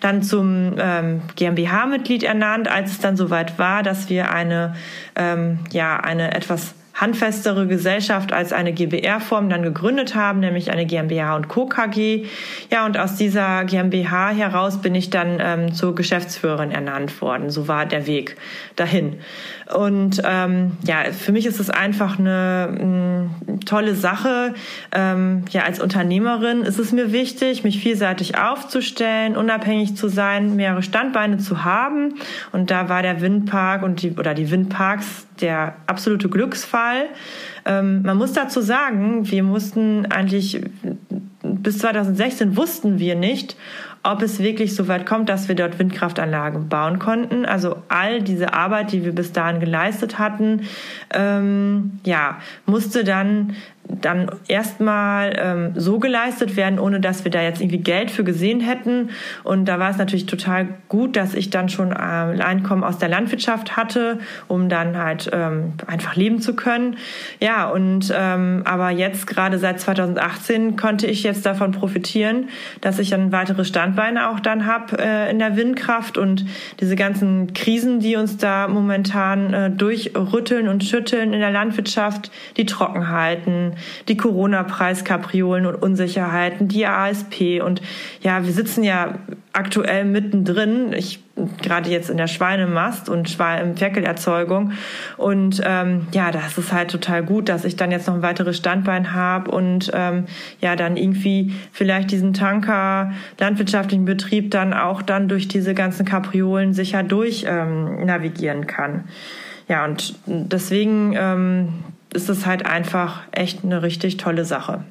dann 0.00 0.22
zum 0.22 0.74
ähm, 0.78 1.22
GmbH-Mitglied 1.36 2.24
ernannt, 2.24 2.68
als 2.68 2.90
es 2.90 2.98
dann 2.98 3.16
soweit 3.16 3.58
war, 3.58 3.84
dass 3.84 4.10
wir 4.10 4.32
eine, 4.32 4.74
ähm, 5.14 5.60
ja, 5.70 5.96
eine 5.96 6.34
etwas 6.34 6.74
handfestere 6.96 7.66
Gesellschaft 7.66 8.32
als 8.32 8.52
eine 8.52 8.72
GBR-Form 8.72 9.50
dann 9.50 9.62
gegründet 9.62 10.14
haben, 10.14 10.40
nämlich 10.40 10.70
eine 10.70 10.86
GmbH 10.86 11.36
und 11.36 11.48
Co. 11.48 11.66
KG. 11.66 12.24
Ja, 12.70 12.86
und 12.86 12.98
aus 12.98 13.16
dieser 13.16 13.64
GmbH 13.64 14.30
heraus 14.30 14.80
bin 14.80 14.94
ich 14.94 15.10
dann 15.10 15.38
ähm, 15.40 15.74
zur 15.74 15.94
Geschäftsführerin 15.94 16.70
ernannt 16.70 17.20
worden. 17.20 17.50
So 17.50 17.68
war 17.68 17.86
der 17.86 18.06
Weg 18.06 18.36
dahin. 18.76 19.20
Und 19.74 20.22
ähm, 20.24 20.72
ja, 20.84 21.04
für 21.12 21.32
mich 21.32 21.44
ist 21.44 21.58
es 21.58 21.70
einfach 21.70 22.18
eine, 22.18 22.68
eine 22.70 23.30
tolle 23.64 23.96
Sache. 23.96 24.54
Ähm, 24.92 25.44
ja, 25.50 25.62
als 25.62 25.80
Unternehmerin 25.80 26.62
ist 26.62 26.78
es 26.78 26.92
mir 26.92 27.10
wichtig, 27.10 27.64
mich 27.64 27.80
vielseitig 27.80 28.38
aufzustellen, 28.38 29.36
unabhängig 29.36 29.96
zu 29.96 30.08
sein, 30.08 30.54
mehrere 30.54 30.82
Standbeine 30.82 31.38
zu 31.38 31.64
haben. 31.64 32.14
Und 32.52 32.70
da 32.70 32.88
war 32.88 33.02
der 33.02 33.20
Windpark 33.20 33.82
und 33.82 34.02
die 34.02 34.12
oder 34.12 34.34
die 34.34 34.50
Windparks 34.50 35.26
der 35.40 35.74
absolute 35.86 36.28
Glücksfall. 36.28 37.06
Ähm, 37.64 38.02
man 38.02 38.16
muss 38.16 38.32
dazu 38.32 38.60
sagen, 38.60 39.28
wir 39.28 39.42
mussten 39.42 40.06
eigentlich 40.06 40.60
bis 41.42 41.78
2016 41.78 42.56
wussten 42.56 42.98
wir 42.98 43.14
nicht, 43.14 43.56
ob 44.06 44.22
es 44.22 44.38
wirklich 44.38 44.74
so 44.74 44.88
weit 44.88 45.04
kommt, 45.04 45.28
dass 45.28 45.48
wir 45.48 45.54
dort 45.54 45.78
Windkraftanlagen 45.78 46.68
bauen 46.68 46.98
konnten. 46.98 47.44
Also 47.44 47.82
all 47.88 48.22
diese 48.22 48.54
Arbeit, 48.54 48.92
die 48.92 49.04
wir 49.04 49.12
bis 49.12 49.32
dahin 49.32 49.60
geleistet 49.60 50.18
hatten, 50.18 50.62
ähm, 51.12 51.98
ja, 52.04 52.38
musste 52.66 53.04
dann 53.04 53.56
dann 53.88 54.30
erstmal 54.48 55.36
ähm, 55.38 55.72
so 55.74 55.98
geleistet 55.98 56.56
werden, 56.56 56.78
ohne 56.78 57.00
dass 57.00 57.24
wir 57.24 57.30
da 57.30 57.42
jetzt 57.42 57.60
irgendwie 57.60 57.78
Geld 57.78 58.10
für 58.10 58.24
gesehen 58.24 58.60
hätten. 58.60 59.10
Und 59.44 59.66
da 59.66 59.78
war 59.78 59.90
es 59.90 59.96
natürlich 59.96 60.26
total 60.26 60.68
gut, 60.88 61.16
dass 61.16 61.34
ich 61.34 61.50
dann 61.50 61.68
schon 61.68 61.90
ähm, 61.90 62.40
Einkommen 62.40 62.84
aus 62.84 62.98
der 62.98 63.08
Landwirtschaft 63.08 63.76
hatte, 63.76 64.18
um 64.48 64.68
dann 64.68 64.96
halt 64.96 65.30
ähm, 65.32 65.74
einfach 65.86 66.16
leben 66.16 66.40
zu 66.40 66.54
können. 66.54 66.96
Ja, 67.40 67.68
und 67.68 68.12
ähm, 68.16 68.62
aber 68.64 68.90
jetzt 68.90 69.26
gerade 69.26 69.58
seit 69.58 69.80
2018 69.80 70.76
konnte 70.76 71.06
ich 71.06 71.22
jetzt 71.22 71.46
davon 71.46 71.72
profitieren, 71.72 72.48
dass 72.80 72.98
ich 72.98 73.10
dann 73.10 73.32
weitere 73.32 73.64
Standbeine 73.64 74.30
auch 74.30 74.40
dann 74.40 74.66
habe 74.66 74.98
äh, 74.98 75.30
in 75.30 75.38
der 75.38 75.56
Windkraft 75.56 76.18
und 76.18 76.44
diese 76.80 76.96
ganzen 76.96 77.52
Krisen, 77.54 78.00
die 78.00 78.16
uns 78.16 78.36
da 78.36 78.68
momentan 78.68 79.54
äh, 79.54 79.70
durchrütteln 79.70 80.68
und 80.68 80.84
schütteln 80.84 81.32
in 81.32 81.40
der 81.40 81.50
Landwirtschaft, 81.50 82.30
die 82.56 82.66
Trockenheiten, 82.66 83.75
die 84.08 84.16
Corona-Preiskapriolen 84.16 85.66
und 85.66 85.74
Unsicherheiten, 85.76 86.68
die 86.68 86.86
ASP. 86.86 87.60
Und 87.62 87.82
ja, 88.22 88.44
wir 88.44 88.52
sitzen 88.52 88.84
ja 88.84 89.18
aktuell 89.52 90.04
mittendrin. 90.04 90.92
Ich 90.92 91.20
gerade 91.62 91.90
jetzt 91.90 92.08
in 92.08 92.16
der 92.16 92.28
Schweinemast 92.28 93.08
und 93.08 93.28
Ferkelerzeugung. 93.28 94.72
Und 95.16 95.60
ähm, 95.64 96.06
ja, 96.12 96.30
das 96.30 96.56
ist 96.56 96.72
halt 96.72 96.90
total 96.90 97.22
gut, 97.22 97.48
dass 97.48 97.64
ich 97.64 97.76
dann 97.76 97.90
jetzt 97.90 98.06
noch 98.06 98.14
ein 98.14 98.22
weiteres 98.22 98.56
Standbein 98.56 99.12
habe 99.12 99.50
und 99.50 99.90
ähm, 99.94 100.24
ja, 100.60 100.76
dann 100.76 100.96
irgendwie 100.96 101.52
vielleicht 101.72 102.10
diesen 102.10 102.32
Tanker 102.32 103.12
landwirtschaftlichen 103.38 104.06
Betrieb 104.06 104.50
dann 104.50 104.72
auch 104.72 105.02
dann 105.02 105.28
durch 105.28 105.46
diese 105.46 105.74
ganzen 105.74 106.06
Kapriolen 106.06 106.72
sicher 106.72 107.02
durch 107.02 107.44
ähm, 107.46 108.06
navigieren 108.06 108.66
kann. 108.66 109.04
Ja, 109.68 109.84
und 109.84 110.14
deswegen 110.26 111.14
ähm, 111.18 111.68
ist 112.16 112.28
es 112.28 112.46
halt 112.46 112.66
einfach 112.66 113.20
echt 113.30 113.62
eine 113.62 113.82
richtig 113.82 114.16
tolle 114.16 114.44
Sache. 114.44 114.82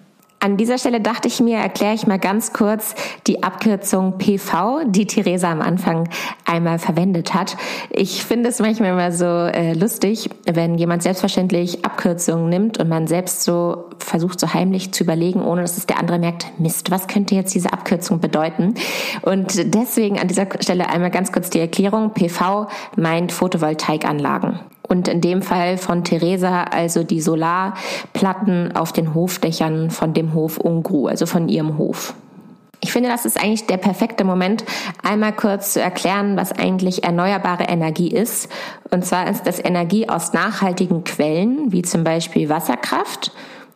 An 0.45 0.57
dieser 0.57 0.77
Stelle 0.77 1.01
dachte 1.01 1.27
ich 1.27 1.39
mir, 1.39 1.57
erkläre 1.57 1.95
ich 1.95 2.05
mal 2.05 2.19
ganz 2.19 2.53
kurz 2.53 2.93
die 3.25 3.41
Abkürzung 3.41 4.19
PV, 4.19 4.81
die 4.85 5.07
Theresa 5.07 5.51
am 5.51 5.59
Anfang 5.59 6.07
einmal 6.45 6.77
verwendet 6.77 7.33
hat. 7.33 7.57
Ich 7.89 8.23
finde 8.23 8.49
es 8.49 8.59
manchmal 8.59 8.91
immer 8.91 9.11
so 9.11 9.25
äh, 9.25 9.73
lustig, 9.73 10.29
wenn 10.45 10.77
jemand 10.77 11.01
selbstverständlich 11.01 11.83
Abkürzungen 11.83 12.47
nimmt 12.47 12.77
und 12.77 12.89
man 12.89 13.07
selbst 13.07 13.43
so 13.43 13.85
versucht, 13.97 14.39
so 14.39 14.53
heimlich 14.53 14.91
zu 14.91 15.03
überlegen, 15.03 15.41
ohne 15.41 15.63
dass 15.63 15.77
es 15.77 15.87
der 15.87 15.97
andere 15.97 16.19
merkt, 16.19 16.45
Mist, 16.59 16.91
was 16.91 17.07
könnte 17.07 17.33
jetzt 17.33 17.55
diese 17.55 17.73
Abkürzung 17.73 18.19
bedeuten? 18.19 18.75
Und 19.23 19.73
deswegen 19.73 20.19
an 20.19 20.27
dieser 20.27 20.45
Stelle 20.59 20.89
einmal 20.89 21.09
ganz 21.09 21.31
kurz 21.31 21.49
die 21.49 21.59
Erklärung. 21.59 22.13
PV 22.13 22.67
meint 22.95 23.31
Photovoltaikanlagen 23.31 24.59
und 24.87 25.07
in 25.07 25.21
dem 25.21 25.41
Fall 25.41 25.77
von 25.77 26.03
Theresa 26.03 26.63
also 26.63 27.03
die 27.03 27.21
Solarplatten 27.21 28.75
auf 28.75 28.93
den 28.93 29.13
Hofdächern 29.13 29.89
von 29.89 30.13
dem 30.13 30.33
Hof 30.33 30.57
Ungru, 30.57 31.07
also 31.07 31.25
von 31.25 31.49
ihrem 31.49 31.77
Hof. 31.77 32.13
Ich 32.81 32.91
finde, 32.91 33.09
das 33.09 33.25
ist 33.25 33.41
eigentlich 33.41 33.65
der 33.65 33.77
perfekte 33.77 34.23
Moment, 34.23 34.63
einmal 35.01 35.33
kurz 35.33 35.73
zu 35.73 35.81
erklären, 35.81 36.37
was 36.37 36.51
eigentlich 36.51 37.03
erneuerbare 37.03 37.63
Energie 37.63 38.09
ist. 38.09 38.47
Und 38.91 39.03
zwar 39.05 39.27
ist 39.27 39.47
das 39.47 39.63
Energie 39.63 40.07
aus 40.07 40.33
nachhaltigen 40.33 41.03
Quellen, 41.03 41.71
wie 41.71 41.81
zum 41.81 42.03
Beispiel 42.03 42.47
Wasserkraft 42.49 43.31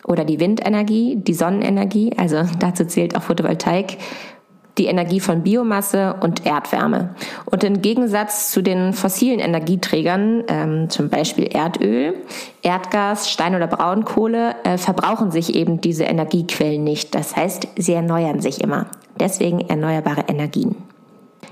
oder 0.05 0.25
die 0.25 0.39
Windenergie, 0.39 1.15
die 1.15 1.33
Sonnenenergie, 1.33 2.13
also 2.17 2.43
dazu 2.59 2.85
zählt 2.85 3.15
auch 3.15 3.23
Photovoltaik, 3.23 3.97
die 4.79 4.87
Energie 4.87 5.19
von 5.19 5.43
Biomasse 5.43 6.15
und 6.21 6.45
Erdwärme. 6.45 7.13
Und 7.45 7.63
im 7.63 7.81
Gegensatz 7.81 8.51
zu 8.51 8.63
den 8.63 8.93
fossilen 8.93 9.39
Energieträgern, 9.39 10.43
ähm, 10.47 10.89
zum 10.89 11.09
Beispiel 11.09 11.45
Erdöl, 11.45 12.15
Erdgas, 12.63 13.29
Stein- 13.29 13.55
oder 13.55 13.67
Braunkohle, 13.67 14.55
äh, 14.63 14.77
verbrauchen 14.77 15.31
sich 15.31 15.53
eben 15.53 15.81
diese 15.81 16.05
Energiequellen 16.05 16.83
nicht. 16.83 17.13
Das 17.13 17.35
heißt, 17.35 17.67
sie 17.77 17.93
erneuern 17.93 18.39
sich 18.39 18.61
immer. 18.61 18.87
Deswegen 19.19 19.59
erneuerbare 19.59 20.25
Energien. 20.27 20.88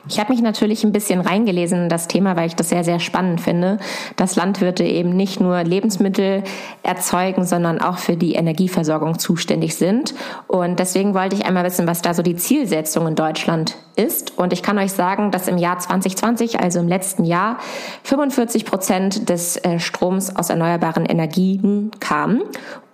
Ich 0.09 0.19
habe 0.19 0.31
mich 0.31 0.41
natürlich 0.41 0.83
ein 0.83 0.91
bisschen 0.91 1.19
reingelesen 1.19 1.83
in 1.83 1.89
das 1.89 2.07
Thema, 2.07 2.35
weil 2.35 2.47
ich 2.47 2.55
das 2.55 2.69
sehr, 2.69 2.83
sehr 2.83 2.99
spannend 2.99 3.41
finde, 3.41 3.77
dass 4.15 4.35
Landwirte 4.35 4.83
eben 4.83 5.15
nicht 5.15 5.39
nur 5.39 5.63
Lebensmittel 5.63 6.43
erzeugen, 6.83 7.43
sondern 7.43 7.81
auch 7.81 7.97
für 7.97 8.15
die 8.15 8.33
Energieversorgung 8.33 9.19
zuständig 9.19 9.75
sind. 9.75 10.13
Und 10.47 10.79
deswegen 10.79 11.13
wollte 11.13 11.35
ich 11.35 11.45
einmal 11.45 11.65
wissen, 11.65 11.87
was 11.87 12.01
da 12.01 12.13
so 12.13 12.23
die 12.23 12.35
Zielsetzung 12.35 13.07
in 13.07 13.15
Deutschland 13.15 13.75
ist. 13.95 14.37
Und 14.37 14.53
ich 14.53 14.63
kann 14.63 14.77
euch 14.77 14.91
sagen, 14.91 15.31
dass 15.31 15.47
im 15.47 15.57
Jahr 15.57 15.79
2020, 15.79 16.59
also 16.59 16.79
im 16.79 16.87
letzten 16.87 17.25
Jahr, 17.25 17.57
45 18.03 18.65
Prozent 18.65 19.29
des 19.29 19.57
äh, 19.57 19.79
Stroms 19.79 20.35
aus 20.35 20.49
erneuerbaren 20.49 21.05
Energien 21.05 21.91
kamen 21.99 22.43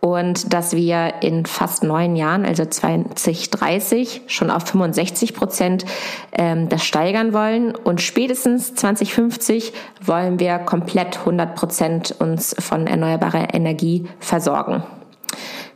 und 0.04 0.54
dass 0.54 0.76
wir 0.76 1.14
in 1.22 1.46
fast 1.46 1.82
neun 1.82 2.18
Jahren, 2.18 2.44
also 2.44 2.66
2030, 2.66 4.24
schon 4.28 4.52
auf 4.52 4.66
65 4.66 5.34
Prozent 5.34 5.86
ähm, 6.34 6.68
das 6.68 6.84
steigern 6.84 7.32
wollen. 7.32 7.74
Und 7.74 8.02
spätestens 8.02 8.76
2050 8.76 9.72
wollen 10.02 10.42
wir 10.42 10.60
komplett 10.60 11.20
100 11.20 11.56
Prozent 11.56 12.16
uns 12.20 12.54
von 12.60 12.86
erneuerbarer 12.86 13.54
Energie 13.54 14.04
versorgen. 14.20 14.84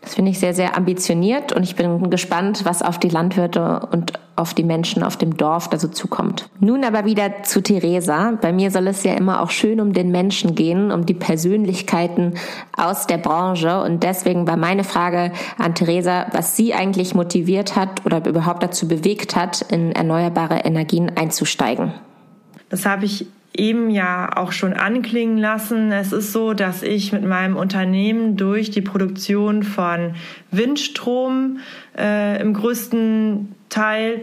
Das 0.08 0.16
finde 0.16 0.32
ich 0.32 0.40
sehr, 0.40 0.54
sehr 0.54 0.78
ambitioniert 0.78 1.52
und 1.52 1.64
ich 1.64 1.76
bin 1.76 2.10
gespannt, 2.10 2.64
was 2.64 2.82
auf 2.82 2.98
die 2.98 3.10
Landwirte 3.10 3.90
und 3.92 4.14
auf 4.38 4.54
die 4.54 4.64
Menschen 4.64 5.04
auf 5.04 5.18
dem 5.18 5.36
Dorf 5.36 5.70
da 5.70 5.78
so 5.78 5.90
zukommt. 5.90 6.50
Nun 6.62 6.86
aber 6.86 7.04
wieder 7.04 7.44
zu 7.44 7.62
Theresa. 7.62 8.38
Bei 8.40 8.54
mir 8.54 8.72
soll 8.72 8.88
es 8.88 9.04
ja 9.04 9.16
immer 9.16 9.42
auch 9.42 9.50
schön 9.50 9.82
um 9.82 9.92
den 9.92 10.10
Menschen 10.10 10.56
gehen, 10.56 10.92
um 10.94 11.06
die 11.06 11.14
Persönlichkeiten 11.14 12.36
aus 12.78 13.06
der 13.06 13.18
Branche. 13.18 13.82
Und 13.82 14.04
deswegen 14.04 14.48
war 14.48 14.56
meine 14.56 14.86
Frage 14.86 15.34
an 15.58 15.76
Theresa, 15.76 16.28
was 16.32 16.56
sie 16.56 16.74
eigentlich 16.74 17.14
motiviert 17.14 17.76
hat 17.76 18.06
oder 18.06 18.26
überhaupt 18.26 18.64
dazu 18.64 18.88
bewegt 18.88 19.36
hat, 19.36 19.62
in 19.62 19.92
erneuerbare 19.92 20.60
Energien 20.60 21.12
einzusteigen. 21.18 21.92
Das 22.70 22.86
habe 22.86 23.04
ich 23.04 23.28
eben 23.54 23.90
ja 23.90 24.38
auch 24.38 24.52
schon 24.52 24.74
anklingen 24.74 25.38
lassen. 25.38 25.92
Es 25.92 26.12
ist 26.12 26.32
so, 26.32 26.54
dass 26.54 26.84
ich 26.84 27.12
mit 27.12 27.24
meinem 27.24 27.56
Unternehmen 27.56 28.38
durch 28.38 28.70
die 28.70 28.82
Produktion 28.82 29.64
von 29.64 30.14
Windstrom 30.52 31.60
äh, 31.98 32.40
im 32.42 32.54
größten 32.54 33.56
Teil 33.70 34.22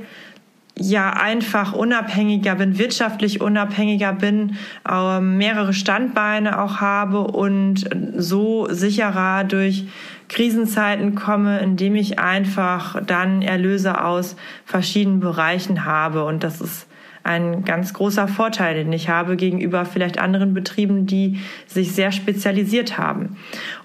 ja 0.77 1.11
einfach 1.13 1.73
unabhängiger 1.73 2.57
bin, 2.57 2.79
wirtschaftlich 2.79 3.41
unabhängiger 3.41 4.13
bin, 4.13 4.57
äh, 4.89 5.21
mehrere 5.21 5.73
Standbeine 5.73 6.61
auch 6.61 6.81
habe 6.81 7.21
und 7.21 7.89
so 8.17 8.67
sicherer 8.71 9.45
durch 9.45 9.87
Krisenzeiten 10.29 11.15
komme, 11.15 11.61
indem 11.61 11.95
ich 11.95 12.19
einfach 12.19 13.01
dann 13.05 13.43
Erlöse 13.43 14.03
aus 14.05 14.37
verschiedenen 14.65 15.21
Bereichen 15.21 15.85
habe. 15.85 16.25
Und 16.25 16.43
das 16.43 16.61
ist 16.61 16.87
ein 17.25 17.65
ganz 17.65 17.95
großer 17.95 18.29
Vorteil, 18.29 18.75
den 18.75 18.93
ich 18.93 19.09
habe 19.09 19.37
gegenüber 19.37 19.85
vielleicht 19.87 20.19
anderen 20.19 20.55
Betrieben, 20.55 21.07
die 21.07 21.41
sich 21.67 21.93
sehr 21.93 22.13
spezialisiert 22.13 22.99
haben. 22.99 23.37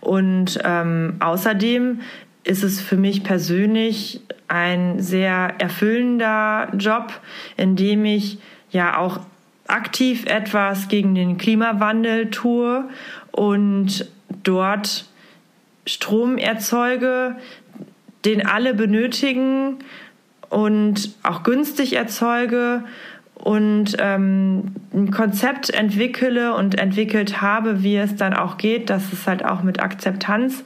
Und 0.02 0.60
ähm, 0.64 1.16
außerdem 1.22 2.02
ist 2.44 2.64
es 2.64 2.82
für 2.82 2.98
mich 2.98 3.24
persönlich 3.24 4.22
ein 4.48 5.00
sehr 5.00 5.56
erfüllender 5.60 6.70
Job, 6.78 7.14
in 7.58 7.76
dem 7.76 8.06
ich 8.06 8.40
ja 8.72 8.98
auch 8.98 9.22
aktiv 9.68 10.26
etwas 10.26 10.88
gegen 10.88 11.16
den 11.16 11.38
Klimawandel 11.38 12.30
tue 12.32 12.86
und 13.32 14.10
dort 14.44 15.06
Strom 15.86 16.38
erzeuge, 16.38 17.36
den 18.26 18.46
alle 18.46 18.74
benötigen 18.74 19.78
und 20.50 21.12
auch 21.24 21.44
günstig 21.44 21.94
erzeuge 21.94 22.84
und 23.44 23.96
ähm, 24.00 24.76
ein 24.94 25.12
Konzept 25.12 25.70
entwickle 25.70 26.54
und 26.54 26.78
entwickelt 26.78 27.42
habe, 27.42 27.84
wie 27.84 27.96
es 27.96 28.16
dann 28.16 28.34
auch 28.34 28.58
geht, 28.58 28.90
dass 28.90 29.14
es 29.14 29.28
halt 29.28 29.46
auch 29.46 29.64
mit 29.64 29.82
Akzeptanz 29.82 30.64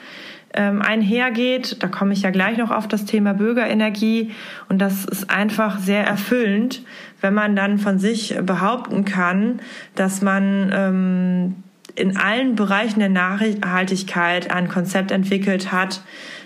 ähm, 0.53 0.81
einhergeht. 0.81 1.77
Da 1.81 1.87
komme 1.87 2.13
ich 2.13 2.23
ja 2.23 2.31
gleich 2.31 2.57
noch 2.57 2.71
auf 2.71 2.87
das 2.87 3.05
Thema 3.05 3.33
Bürgerenergie 3.33 4.31
und 4.69 4.79
das 4.79 5.05
ist 5.05 5.29
einfach 5.29 5.79
sehr 5.79 6.05
erfüllend, 6.05 6.83
wenn 7.21 7.33
man 7.33 7.55
dann 7.55 7.77
von 7.77 7.99
sich 7.99 8.35
behaupten 8.41 9.05
kann, 9.05 9.59
dass 9.95 10.21
man 10.21 10.71
ähm, 10.73 11.55
in 11.95 12.17
allen 12.17 12.55
Bereichen 12.55 12.99
der 12.99 13.09
Nachhaltigkeit 13.09 14.51
ein 14.51 14.67
Konzept 14.67 15.11
entwickelt 15.11 15.71
hat, 15.71 16.01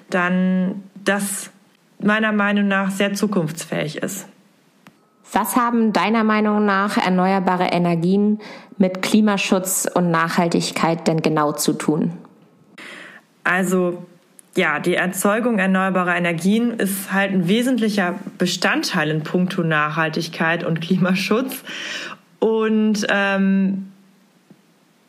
dann 0.10 0.84
das 1.06 1.52
meiner 2.00 2.32
Meinung 2.34 2.68
nach 2.68 2.92
sehr 2.92 3.14
zukunftsfähig 3.14 3.98
ist. 3.98 4.28
Was 5.32 5.56
haben 5.56 5.94
deiner 5.94 6.24
Meinung 6.24 6.66
nach 6.66 6.98
erneuerbare 6.98 7.66
Energien 7.66 8.40
mit 8.78 9.02
Klimaschutz 9.02 9.88
und 9.94 10.12
Nachhaltigkeit 10.12 11.08
denn 11.08 11.22
genau 11.22 11.52
zu 11.52 11.74
tun? 11.74 12.14
Also 13.44 14.06
ja, 14.56 14.80
die 14.80 14.96
Erzeugung 14.96 15.60
erneuerbarer 15.60 16.16
Energien 16.16 16.72
ist 16.72 17.14
halt 17.14 17.32
ein 17.32 17.48
wesentlicher 17.48 18.16
Bestandteil 18.38 19.10
in 19.12 19.24
puncto 19.24 19.64
Nachhaltigkeit 19.64 20.64
und 20.64 20.82
Klimaschutz. 20.82 21.64
Und 22.40 23.06
ähm, 23.10 23.92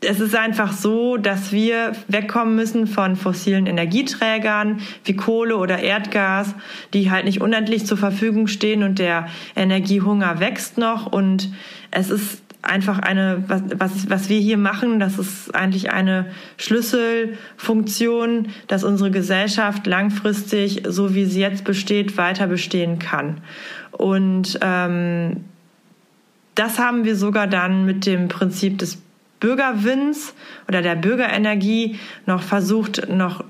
es 0.00 0.20
ist 0.20 0.36
einfach 0.36 0.72
so, 0.72 1.16
dass 1.16 1.50
wir 1.50 1.92
wegkommen 2.06 2.54
müssen 2.54 2.86
von 2.86 3.16
fossilen 3.16 3.66
Energieträgern 3.66 4.80
wie 5.04 5.16
Kohle 5.16 5.56
oder 5.56 5.80
Erdgas, 5.80 6.54
die 6.94 7.10
halt 7.10 7.24
nicht 7.24 7.40
unendlich 7.40 7.84
zur 7.84 7.98
Verfügung 7.98 8.46
stehen 8.46 8.84
und 8.84 8.98
der 8.98 9.26
Energiehunger 9.56 10.38
wächst 10.38 10.78
noch 10.78 11.06
und 11.06 11.50
es 11.90 12.10
ist 12.10 12.42
einfach 12.62 12.98
eine, 12.98 13.44
was, 13.46 13.62
was, 13.76 14.10
was 14.10 14.28
wir 14.28 14.38
hier 14.38 14.58
machen, 14.58 15.00
das 15.00 15.18
ist 15.18 15.54
eigentlich 15.54 15.90
eine 15.90 16.26
Schlüsselfunktion, 16.58 18.48
dass 18.66 18.84
unsere 18.84 19.10
Gesellschaft 19.10 19.86
langfristig, 19.86 20.82
so 20.86 21.14
wie 21.14 21.24
sie 21.24 21.40
jetzt 21.40 21.64
besteht, 21.64 22.16
weiter 22.16 22.46
bestehen 22.46 22.98
kann. 22.98 23.40
Und 23.92 24.58
ähm, 24.60 25.44
das 26.54 26.78
haben 26.78 27.04
wir 27.04 27.16
sogar 27.16 27.46
dann 27.46 27.84
mit 27.84 28.06
dem 28.06 28.28
Prinzip 28.28 28.78
des 28.78 28.98
Bürgerwinds 29.40 30.34
oder 30.68 30.82
der 30.82 30.96
Bürgerenergie 30.96 31.98
noch 32.26 32.42
versucht, 32.42 33.08
noch 33.08 33.44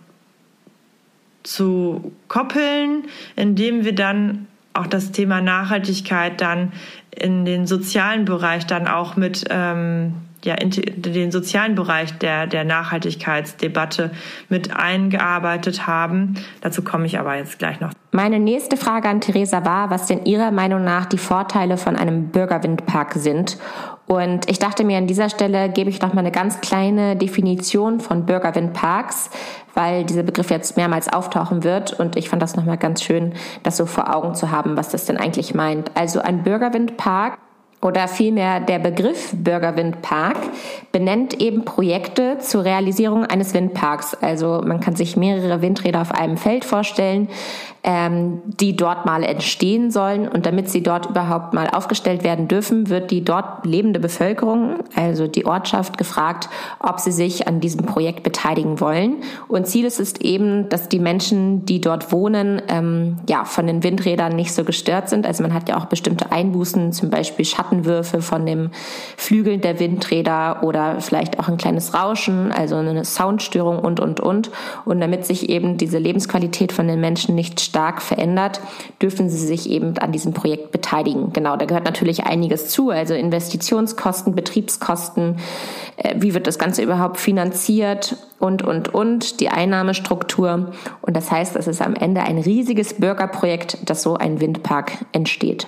zu 1.43 2.13
koppeln, 2.29 3.05
indem 3.37 3.85
wir 3.85 3.95
dann 3.95 4.47
auch 4.75 4.87
das 4.87 5.13
Thema 5.13 5.41
Nachhaltigkeit 5.41 6.41
dann 6.41 6.73
in 7.11 7.45
den 7.45 7.67
sozialen 7.67 8.25
Bereich 8.25 8.67
dann 8.67 8.87
auch 8.87 9.17
mit 9.17 9.45
ähm, 9.51 10.15
ja, 10.45 10.55
in 10.55 10.71
den 10.71 11.33
sozialen 11.33 11.75
Bereich 11.75 12.17
der, 12.19 12.47
der 12.47 12.65
Nachhaltigkeitsdebatte 12.65 14.13
mit 14.49 14.77
eingearbeitet 14.77 15.87
haben. 15.87 16.35
Dazu 16.61 16.83
komme 16.83 17.07
ich 17.07 17.19
aber 17.19 17.37
jetzt 17.37 17.59
gleich 17.59 17.81
noch. 17.81 17.91
Meine 18.13 18.39
nächste 18.39 18.77
Frage 18.77 19.09
an 19.09 19.21
Theresa 19.21 19.65
war, 19.65 19.91
was 19.91 20.07
denn 20.07 20.25
Ihrer 20.27 20.53
Meinung 20.53 20.85
nach 20.85 21.07
die 21.07 21.19
Vorteile 21.19 21.77
von 21.77 21.97
einem 21.97 22.29
Bürgerwindpark 22.29 23.15
sind 23.15 23.59
und 24.09 24.51
ich 24.51 24.59
dachte 24.59 24.85
mir, 24.85 24.97
an 24.97 25.07
dieser 25.07 25.29
Stelle 25.29 25.69
gebe 25.69 25.91
ich 25.91 26.01
noch 26.01 26.15
mal 26.15 26.21
eine 26.21 26.33
ganz 26.33 26.63
kleine 26.63 27.15
Definition 27.15 28.01
von 28.01 28.25
Bürgerwindparks, 28.25 29.29
weil 29.75 30.05
dieser 30.05 30.23
Begriff 30.23 30.51
jetzt 30.51 30.79
mehrmals 30.79 31.13
auftauchen 31.13 31.63
wird. 31.63 31.93
Und 32.01 32.17
ich 32.17 32.31
fand 32.31 32.41
das 32.41 32.57
noch 32.57 32.65
mal 32.65 32.79
ganz 32.79 33.03
schön, 33.03 33.35
das 33.65 33.77
so 33.77 33.85
vor 33.85 34.15
Augen 34.17 34.35
zu 34.35 34.51
haben, 34.51 34.79
was 34.79 34.89
das 34.89 35.05
denn 35.05 35.19
eigentlich 35.19 35.55
meint. 35.55 35.91
Also 35.95 36.21
ein 36.21 36.43
Bürgerwindpark 36.43 37.39
oder 37.81 38.09
vielmehr 38.09 38.61
der 38.61 38.79
Begriff 38.79 39.33
Bürgerwindpark 39.33 40.37
benennt 40.91 41.41
eben 41.41 41.65
Projekte 41.65 42.39
zur 42.41 42.65
Realisierung 42.65 43.25
eines 43.25 43.55
Windparks. 43.55 44.15
Also 44.15 44.63
man 44.65 44.81
kann 44.81 44.97
sich 44.97 45.17
mehrere 45.17 45.63
Windräder 45.63 46.01
auf 46.01 46.13
einem 46.13 46.37
Feld 46.37 46.65
vorstellen, 46.65 47.29
ähm, 47.85 48.43
die 48.45 48.75
dort 48.75 49.07
mal 49.07 49.23
entstehen 49.23 49.91
sollen. 49.91 50.27
Und 50.27 50.47
damit 50.47 50.69
sie 50.71 50.83
dort 50.83 51.11
überhaupt 51.11 51.55
mal 51.55 51.69
aufgestellt 51.69 52.25
werden 52.25 52.49
dürfen, 52.49 52.89
wird 52.89 53.11
die 53.11 53.23
dort 53.23 53.65
lebende 53.65 54.01
Bevölkerung, 54.01 54.81
also 54.97 55.27
die 55.27 55.47
Ortschaft, 55.47 55.99
gefragt, 55.99 56.49
ob 56.81 56.99
sie 57.01 57.13
sich 57.13 57.47
an 57.47 57.61
diesem 57.61 57.87
Projekt 57.87 58.23
beteiligen 58.23 58.81
wollen. 58.81 59.19
Und 59.47 59.67
Ziel 59.67 59.85
ist 59.85 60.01
es 60.01 60.17
eben, 60.21 60.69
dass 60.69 60.89
die 60.89 60.99
Menschen, 60.99 61.65
die 61.67 61.81
dort 61.81 62.11
wohnen, 62.11 62.61
ähm, 62.69 63.19
ja 63.29 63.45
von 63.45 63.67
den 63.67 63.85
Windrädern 63.85 64.35
nicht 64.35 64.53
so 64.53 64.65
gestört 64.65 65.09
sind. 65.09 65.27
Also 65.27 65.43
man 65.43 65.55
hat 65.55 65.69
ja 65.69 65.79
auch 65.79 65.87
bestimmte 65.87 66.33
Einbußen, 66.33 66.93
zum 66.93 67.11
Beispiel 67.11 67.45
Schatten 67.45 67.68
Schattenwürfe 67.69 68.23
von 68.23 68.47
dem 68.47 68.71
Flügel 69.17 69.59
der 69.59 69.79
Windräder 69.79 70.63
oder 70.63 71.01
vielleicht 71.01 71.39
auch 71.39 71.49
ein 71.49 71.57
kleines 71.57 71.95
Rauschen, 71.95 72.51
also 72.53 72.77
eine 72.77 73.05
Soundstörung 73.05 73.79
und, 73.79 74.01
und, 74.01 74.21
und. 74.21 74.51
Und 74.85 75.01
damit 75.01 75.27
sich 75.27 75.49
eben 75.49 75.77
diese 75.77 75.99
Lebensqualität 75.99 76.73
von 76.73 76.89
den 76.89 77.01
Menschen 77.01 77.35
nicht 77.35 77.61
stark 77.61 78.01
verändert, 78.01 78.61
dürfen 79.03 79.29
sie 79.29 79.39
sich 79.39 79.69
eben 79.69 79.99
an 79.99 80.13
diesem 80.13 80.33
Projekt 80.33 80.73
beteiligen. 80.73 81.33
Genau, 81.33 81.57
da 81.57 81.67
gehört 81.67 81.85
natürlich 81.85 82.25
einiges 82.25 82.69
zu, 82.69 82.91
also 82.91 83.15
Investitionskosten, 83.15 84.35
Betriebskosten, 84.35 85.37
äh, 85.97 86.15
wie 86.19 86.35
wird 86.35 86.47
das 86.47 86.59
Ganze 86.59 86.83
überhaupt 86.83 87.19
finanziert 87.19 88.17
und, 88.39 88.63
und, 88.63 88.95
und, 88.95 89.41
die 89.41 89.49
Einnahmestruktur. 89.49 90.73
Und 91.03 91.17
das 91.17 91.31
heißt, 91.31 91.57
es 91.57 91.67
ist 91.67 91.83
am 91.83 91.95
Ende 91.95 92.23
ein 92.23 92.39
riesiges 92.39 92.95
Bürgerprojekt, 92.95 93.79
dass 93.89 94.03
so 94.03 94.15
ein 94.15 94.41
Windpark 94.41 94.93
entsteht. 95.13 95.67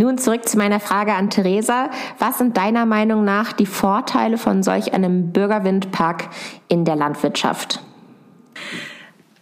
Nun 0.00 0.16
zurück 0.16 0.48
zu 0.48 0.56
meiner 0.56 0.78
Frage 0.78 1.12
an 1.12 1.28
Theresa. 1.28 1.90
Was 2.20 2.38
sind 2.38 2.56
deiner 2.56 2.86
Meinung 2.86 3.24
nach 3.24 3.52
die 3.52 3.66
Vorteile 3.66 4.38
von 4.38 4.62
solch 4.62 4.94
einem 4.94 5.32
Bürgerwindpark 5.32 6.28
in 6.68 6.84
der 6.84 6.94
Landwirtschaft? 6.94 7.82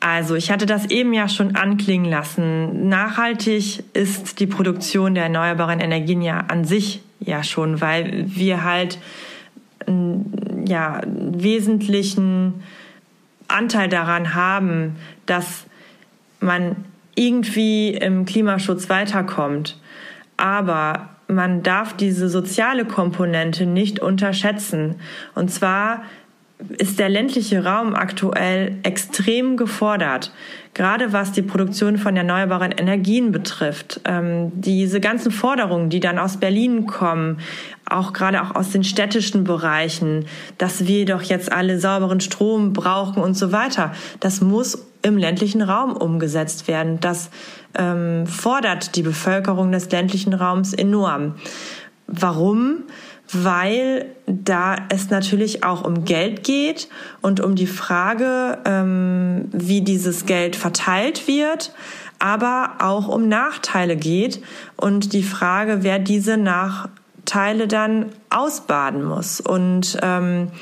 Also, 0.01 0.35
ich 0.35 0.51
hatte 0.51 0.65
das 0.65 0.87
eben 0.87 1.13
ja 1.13 1.29
schon 1.29 1.57
anklingen 1.57 2.11
lassen. 2.11 2.89
Nachhaltig 2.89 3.85
ist 3.93 4.41
die 4.41 4.47
Produktion 4.47 5.15
der 5.15 5.25
erneuerbaren 5.25 5.79
Energien 5.79 6.23
ja 6.23 6.39
an 6.49 6.65
sich 6.65 7.03
ja 7.21 7.43
schon, 7.43 7.83
weil 7.83 8.25
wir 8.27 8.65
halt 8.65 8.99
ja 10.67 11.03
wesentlichen 11.05 12.63
Anteil 13.47 13.91
daran 13.91 14.35
haben, 14.35 14.97
dass 15.27 15.67
man 16.41 16.77
irgendwie 17.15 17.91
im 17.91 18.25
Klimaschutz 18.25 18.89
weiterkommt. 18.89 19.77
Aber 20.37 21.09
man 21.29 21.63
darf 21.63 21.95
diese 21.95 22.29
soziale 22.29 22.85
Komponente 22.85 23.67
nicht 23.67 24.01
unterschätzen. 24.01 24.97
Und 25.35 25.51
zwar 25.51 26.03
ist 26.79 26.99
der 26.99 27.11
ländliche 27.11 27.65
Raum 27.65 27.95
aktuell 27.95 28.79
extrem 28.83 29.59
gefordert, 29.59 30.33
gerade 30.73 31.13
was 31.13 31.33
die 31.33 31.43
Produktion 31.43 31.99
von 31.99 32.17
erneuerbaren 32.17 32.73
Energien 32.73 33.31
betrifft. 33.31 34.01
Ähm, 34.07 34.53
diese 34.55 35.01
ganzen 35.01 35.33
Forderungen, 35.33 35.91
die 35.91 36.01
dann 36.01 36.19
aus 36.19 36.39
Berlin 36.39 36.87
kommen, 36.87 37.41
auch 37.85 38.15
gerade 38.15 38.43
auch 38.43 38.55
aus 38.55 38.71
den 38.71 38.85
städtischen 38.85 39.45
Bereichen, 39.45 40.25
dass 40.57 40.87
wir 40.87 41.05
doch 41.05 41.23
jetzt 41.23 41.53
alle 41.53 41.79
sauberen 41.79 42.21
Strom 42.21 42.73
brauchen 42.73 43.23
und 43.23 43.35
so 43.35 43.53
weiter, 43.53 43.93
das 44.21 44.41
muss 44.41 44.87
im 45.03 45.19
ländlichen 45.19 45.63
Raum 45.63 45.95
umgesetzt 45.95 46.69
werden. 46.69 46.99
Das 47.01 47.31
ähm, 47.77 48.27
fordert 48.27 48.97
die 48.97 49.03
Bevölkerung 49.03 49.73
des 49.73 49.91
ländlichen 49.91 50.35
Raums 50.35 50.73
enorm. 50.73 51.35
Warum? 52.07 52.85
Weil 53.33 54.07
da 54.27 54.77
es 54.89 55.11
natürlich 55.11 55.65
auch 55.65 55.85
um 55.85 56.05
Geld 56.05 56.45
geht 56.45 56.89
und 57.23 57.41
um 57.41 57.57
die 57.57 57.67
Frage, 57.67 58.59
ähm, 58.65 59.49
wie 59.53 59.81
dieses 59.81 60.27
Geld 60.27 60.55
verteilt 60.55 61.27
wird, 61.27 61.73
aber 62.19 62.77
auch 62.79 63.09
um 63.09 63.29
Nachteile 63.29 63.97
geht 63.97 64.41
und 64.77 65.13
die 65.13 65.25
Frage, 65.25 65.79
wer 65.83 65.99
diese 65.99 66.37
Nachteile 66.37 67.67
dann 67.67 68.07
ausbaden 68.31 69.05
muss. 69.05 69.41
Und 69.41 69.99
ähm, 70.03 70.53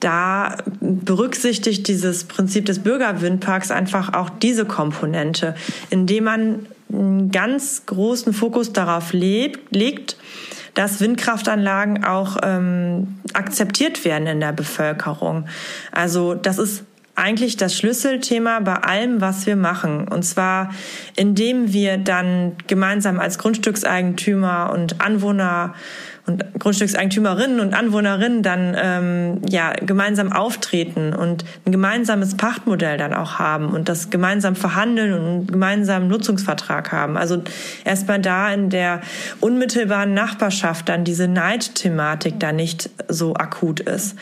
da 0.00 0.56
berücksichtigt 0.80 1.88
dieses 1.88 2.24
Prinzip 2.24 2.66
des 2.66 2.80
Bürgerwindparks 2.80 3.70
einfach 3.70 4.14
auch 4.14 4.30
diese 4.30 4.64
Komponente, 4.64 5.54
indem 5.90 6.24
man 6.24 6.66
einen 6.92 7.30
ganz 7.30 7.84
großen 7.86 8.32
Fokus 8.32 8.72
darauf 8.72 9.12
lebt, 9.12 9.74
legt, 9.74 10.16
dass 10.74 11.00
Windkraftanlagen 11.00 12.04
auch 12.04 12.36
ähm, 12.42 13.18
akzeptiert 13.32 14.04
werden 14.04 14.28
in 14.28 14.40
der 14.40 14.52
Bevölkerung. 14.52 15.46
Also 15.90 16.34
das 16.34 16.58
ist 16.58 16.84
eigentlich 17.18 17.56
das 17.56 17.74
Schlüsselthema 17.74 18.60
bei 18.60 18.76
allem, 18.76 19.20
was 19.20 19.44
wir 19.46 19.56
machen. 19.56 20.06
Und 20.06 20.22
zwar, 20.22 20.70
indem 21.16 21.72
wir 21.72 21.98
dann 21.98 22.52
gemeinsam 22.68 23.18
als 23.18 23.38
Grundstückseigentümer 23.38 24.70
und 24.72 25.00
Anwohner 25.00 25.74
und 26.28 26.44
Grundstückseigentümerinnen 26.58 27.58
und 27.58 27.74
Anwohnerinnen 27.74 28.42
dann 28.42 28.76
ähm, 28.78 29.40
ja 29.48 29.72
gemeinsam 29.72 30.30
auftreten 30.30 31.14
und 31.14 31.44
ein 31.64 31.72
gemeinsames 31.72 32.36
Pachtmodell 32.36 32.98
dann 32.98 33.14
auch 33.14 33.38
haben 33.38 33.70
und 33.70 33.88
das 33.88 34.10
gemeinsam 34.10 34.54
verhandeln 34.54 35.14
und 35.14 35.20
einen 35.24 35.46
gemeinsamen 35.46 36.06
Nutzungsvertrag 36.08 36.92
haben. 36.92 37.16
Also 37.16 37.42
erstmal 37.84 38.20
da 38.20 38.52
in 38.52 38.68
der 38.68 39.00
unmittelbaren 39.40 40.12
Nachbarschaft 40.12 40.88
dann 40.90 41.04
diese 41.04 41.28
Neidthematik 41.28 42.38
da 42.38 42.52
nicht 42.52 42.90
so 43.08 43.34
akut 43.34 43.80
ist. 43.80 44.16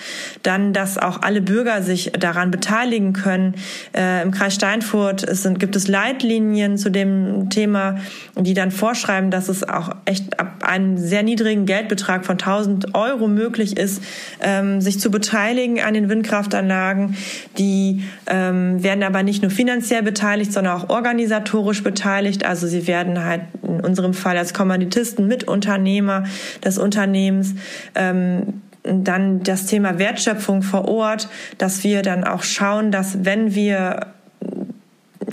Dann, 0.44 0.72
dass 0.72 0.98
auch 0.98 1.22
alle 1.22 1.40
Bürger 1.40 1.82
sich 1.82 2.12
daran 2.12 2.52
beteiligen 2.52 3.14
können. 3.14 3.56
Äh, 3.96 4.22
Im 4.22 4.30
Kreis 4.30 4.54
Steinfurt 4.54 5.26
sind, 5.28 5.58
gibt 5.58 5.74
es 5.74 5.88
Leitlinien 5.88 6.78
zu 6.78 6.90
dem 6.90 7.50
Thema, 7.50 7.96
die 8.36 8.54
dann 8.54 8.70
vorschreiben, 8.70 9.32
dass 9.32 9.48
es 9.48 9.68
auch 9.68 9.90
echt 10.04 10.38
ab 10.38 10.62
einem 10.62 10.98
sehr 10.98 11.24
niedrigen 11.24 11.66
Geldbetrag 11.66 11.95
von 12.00 12.38
1000 12.38 12.94
Euro 12.94 13.28
möglich 13.28 13.76
ist, 13.76 14.02
ähm, 14.40 14.80
sich 14.80 15.00
zu 15.00 15.10
beteiligen 15.10 15.80
an 15.80 15.94
den 15.94 16.08
Windkraftanlagen. 16.08 17.16
Die 17.58 18.02
ähm, 18.26 18.82
werden 18.82 19.02
aber 19.02 19.22
nicht 19.22 19.42
nur 19.42 19.50
finanziell 19.50 20.02
beteiligt, 20.02 20.52
sondern 20.52 20.80
auch 20.80 20.88
organisatorisch 20.88 21.82
beteiligt. 21.82 22.44
Also 22.44 22.66
sie 22.66 22.86
werden 22.86 23.24
halt 23.24 23.42
in 23.62 23.80
unserem 23.80 24.14
Fall 24.14 24.36
als 24.36 24.54
Kommanditisten 24.54 25.26
Mitunternehmer 25.26 26.24
des 26.64 26.78
Unternehmens. 26.78 27.54
Ähm, 27.94 28.62
dann 28.82 29.42
das 29.42 29.66
Thema 29.66 29.98
Wertschöpfung 29.98 30.62
vor 30.62 30.86
Ort, 30.86 31.28
dass 31.58 31.82
wir 31.82 32.02
dann 32.02 32.24
auch 32.24 32.42
schauen, 32.44 32.92
dass 32.92 33.24
wenn 33.24 33.54
wir 33.54 34.14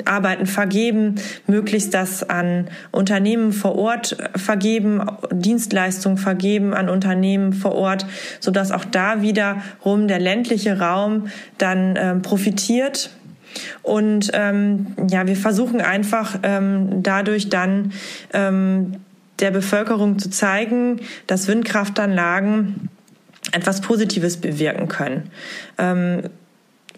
Arbeiten 0.06 0.46
vergeben, 0.46 1.16
möglichst 1.48 1.94
das 1.94 2.28
an 2.28 2.68
Unternehmen 2.92 3.54
vor 3.54 3.76
Ort 3.76 4.18
vergeben, 4.36 5.02
Dienstleistungen 5.32 6.18
vergeben 6.18 6.74
an 6.74 6.90
Unternehmen 6.90 7.54
vor 7.54 7.74
Ort, 7.74 8.06
so 8.40 8.52
dass 8.52 8.72
auch 8.72 8.86
da 8.86 9.22
wiederum 9.22 10.08
der 10.08 10.20
ländliche 10.20 10.80
Raum 10.80 11.28
dann 11.58 11.96
ähm, 11.98 12.22
profitiert. 12.22 13.12
Und 13.84 14.32
ähm, 14.34 14.88
ja, 15.10 15.28
wir 15.28 15.36
versuchen 15.36 15.82
einfach 15.82 16.40
ähm, 16.44 17.04
dadurch 17.04 17.50
dann 17.50 17.94
ähm, 18.34 18.94
der 19.40 19.52
Bevölkerung 19.52 20.20
zu 20.20 20.30
zeigen, 20.30 21.02
dass 21.28 21.48
Windkraftanlagen 21.48 22.90
etwas 23.52 23.82
Positives 23.82 24.38
bewirken 24.38 24.88
können. 24.88 25.30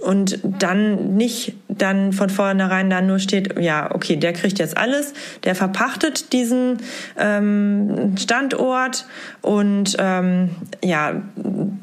Und 0.06 0.40
dann 0.44 1.16
nicht 1.16 1.56
dann 1.68 2.14
von 2.14 2.30
vornherein 2.30 2.92
dann 2.92 3.08
nur 3.08 3.18
steht, 3.18 3.60
ja, 3.60 3.94
okay, 3.94 4.18
der 4.18 4.34
kriegt 4.34 4.60
jetzt 4.60 4.78
alles, 4.78 5.14
der 5.44 5.56
verpachtet 5.56 6.32
diesen 6.32 6.78
ähm, 7.18 8.16
Standort 8.16 9.08
und 9.42 9.98
ähm, 9.98 10.52
ja, 10.84 11.24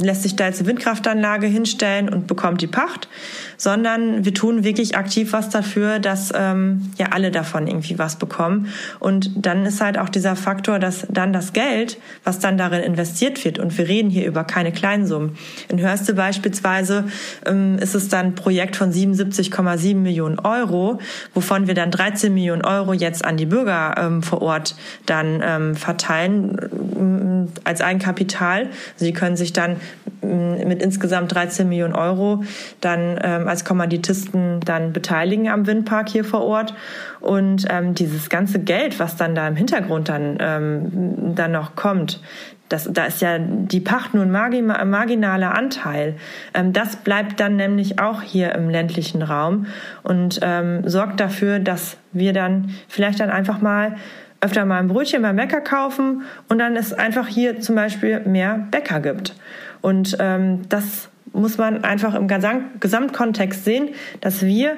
lässt 0.00 0.22
sich 0.22 0.36
da 0.36 0.46
jetzt 0.46 0.60
eine 0.60 0.68
Windkraftanlage 0.68 1.48
hinstellen 1.48 2.08
und 2.08 2.28
bekommt 2.28 2.62
die 2.62 2.68
Pacht, 2.68 3.08
sondern 3.56 4.24
wir 4.24 4.34
tun 4.34 4.64
wirklich 4.64 4.96
aktiv 4.96 5.32
was 5.32 5.48
dafür, 5.48 5.98
dass 5.98 6.32
ähm, 6.34 6.90
ja 6.98 7.08
alle 7.10 7.30
davon 7.30 7.66
irgendwie 7.66 7.98
was 7.98 8.16
bekommen. 8.16 8.68
Und 8.98 9.30
dann 9.46 9.66
ist 9.66 9.80
halt 9.80 9.98
auch 9.98 10.08
dieser 10.08 10.36
Faktor, 10.36 10.78
dass 10.78 11.06
dann 11.08 11.32
das 11.32 11.52
Geld, 11.52 11.98
was 12.24 12.38
dann 12.38 12.58
darin 12.58 12.80
investiert 12.80 13.44
wird, 13.44 13.58
und 13.58 13.76
wir 13.78 13.88
reden 13.88 14.10
hier 14.10 14.26
über 14.26 14.44
keine 14.44 14.72
Kleinsummen. 14.72 15.36
In 15.68 15.80
Hörste 15.80 16.14
beispielsweise 16.14 17.04
ähm, 17.46 17.78
ist 17.78 17.94
es 17.94 18.08
dann 18.08 18.26
ein 18.26 18.34
Projekt 18.34 18.76
von 18.76 18.92
77,7 18.92 19.94
Millionen 19.96 20.38
Euro, 20.38 20.98
wovon 21.34 21.66
wir 21.66 21.74
dann 21.74 21.90
13 21.90 22.32
Millionen 22.32 22.64
Euro 22.64 22.92
jetzt 22.92 23.24
an 23.24 23.36
die 23.36 23.46
Bürger 23.46 23.94
ähm, 23.98 24.22
vor 24.22 24.42
Ort 24.42 24.76
dann 25.06 25.42
ähm, 25.44 25.74
verteilen 25.74 26.56
ähm, 26.96 27.48
als 27.64 27.80
Eigenkapital. 27.80 28.68
Sie 28.96 29.12
können 29.12 29.36
sich 29.36 29.52
dann 29.52 29.76
ähm, 30.22 30.68
mit 30.68 30.82
insgesamt 30.82 31.34
13 31.34 31.68
Millionen 31.68 31.94
Euro 31.94 32.44
dann 32.80 33.18
ähm, 33.22 33.48
als 33.52 33.64
Kommanditisten 33.64 34.60
dann 34.60 34.92
beteiligen 34.92 35.48
am 35.48 35.66
Windpark 35.66 36.08
hier 36.08 36.24
vor 36.24 36.42
Ort. 36.42 36.74
Und 37.20 37.66
ähm, 37.70 37.94
dieses 37.94 38.28
ganze 38.28 38.58
Geld, 38.58 38.98
was 38.98 39.16
dann 39.16 39.34
da 39.34 39.46
im 39.46 39.56
Hintergrund 39.56 40.08
dann, 40.08 40.38
ähm, 40.40 41.34
dann 41.34 41.52
noch 41.52 41.76
kommt, 41.76 42.20
das, 42.68 42.88
da 42.90 43.04
ist 43.04 43.20
ja 43.20 43.38
die 43.38 43.80
Pacht 43.80 44.14
nur 44.14 44.24
ein 44.24 44.90
marginaler 44.90 45.54
Anteil. 45.54 46.16
Ähm, 46.54 46.72
das 46.72 46.96
bleibt 46.96 47.38
dann 47.38 47.56
nämlich 47.56 48.00
auch 48.00 48.22
hier 48.22 48.54
im 48.54 48.70
ländlichen 48.70 49.22
Raum 49.22 49.66
und 50.02 50.40
ähm, 50.42 50.88
sorgt 50.88 51.20
dafür, 51.20 51.58
dass 51.58 51.98
wir 52.12 52.32
dann 52.32 52.70
vielleicht 52.88 53.20
dann 53.20 53.30
einfach 53.30 53.60
mal 53.60 53.96
öfter 54.40 54.64
mal 54.64 54.80
ein 54.80 54.88
Brötchen 54.88 55.22
beim 55.22 55.36
Bäcker 55.36 55.60
kaufen 55.60 56.22
und 56.48 56.58
dann 56.58 56.74
es 56.74 56.92
einfach 56.92 57.28
hier 57.28 57.60
zum 57.60 57.76
Beispiel 57.76 58.20
mehr 58.20 58.66
Bäcker 58.70 59.00
gibt. 59.00 59.34
Und 59.82 60.16
ähm, 60.18 60.62
das 60.68 61.10
muss 61.32 61.58
man 61.58 61.84
einfach 61.84 62.14
im 62.14 62.28
Gesamtkontext 62.28 63.64
sehen, 63.64 63.90
dass 64.20 64.42
wir 64.42 64.76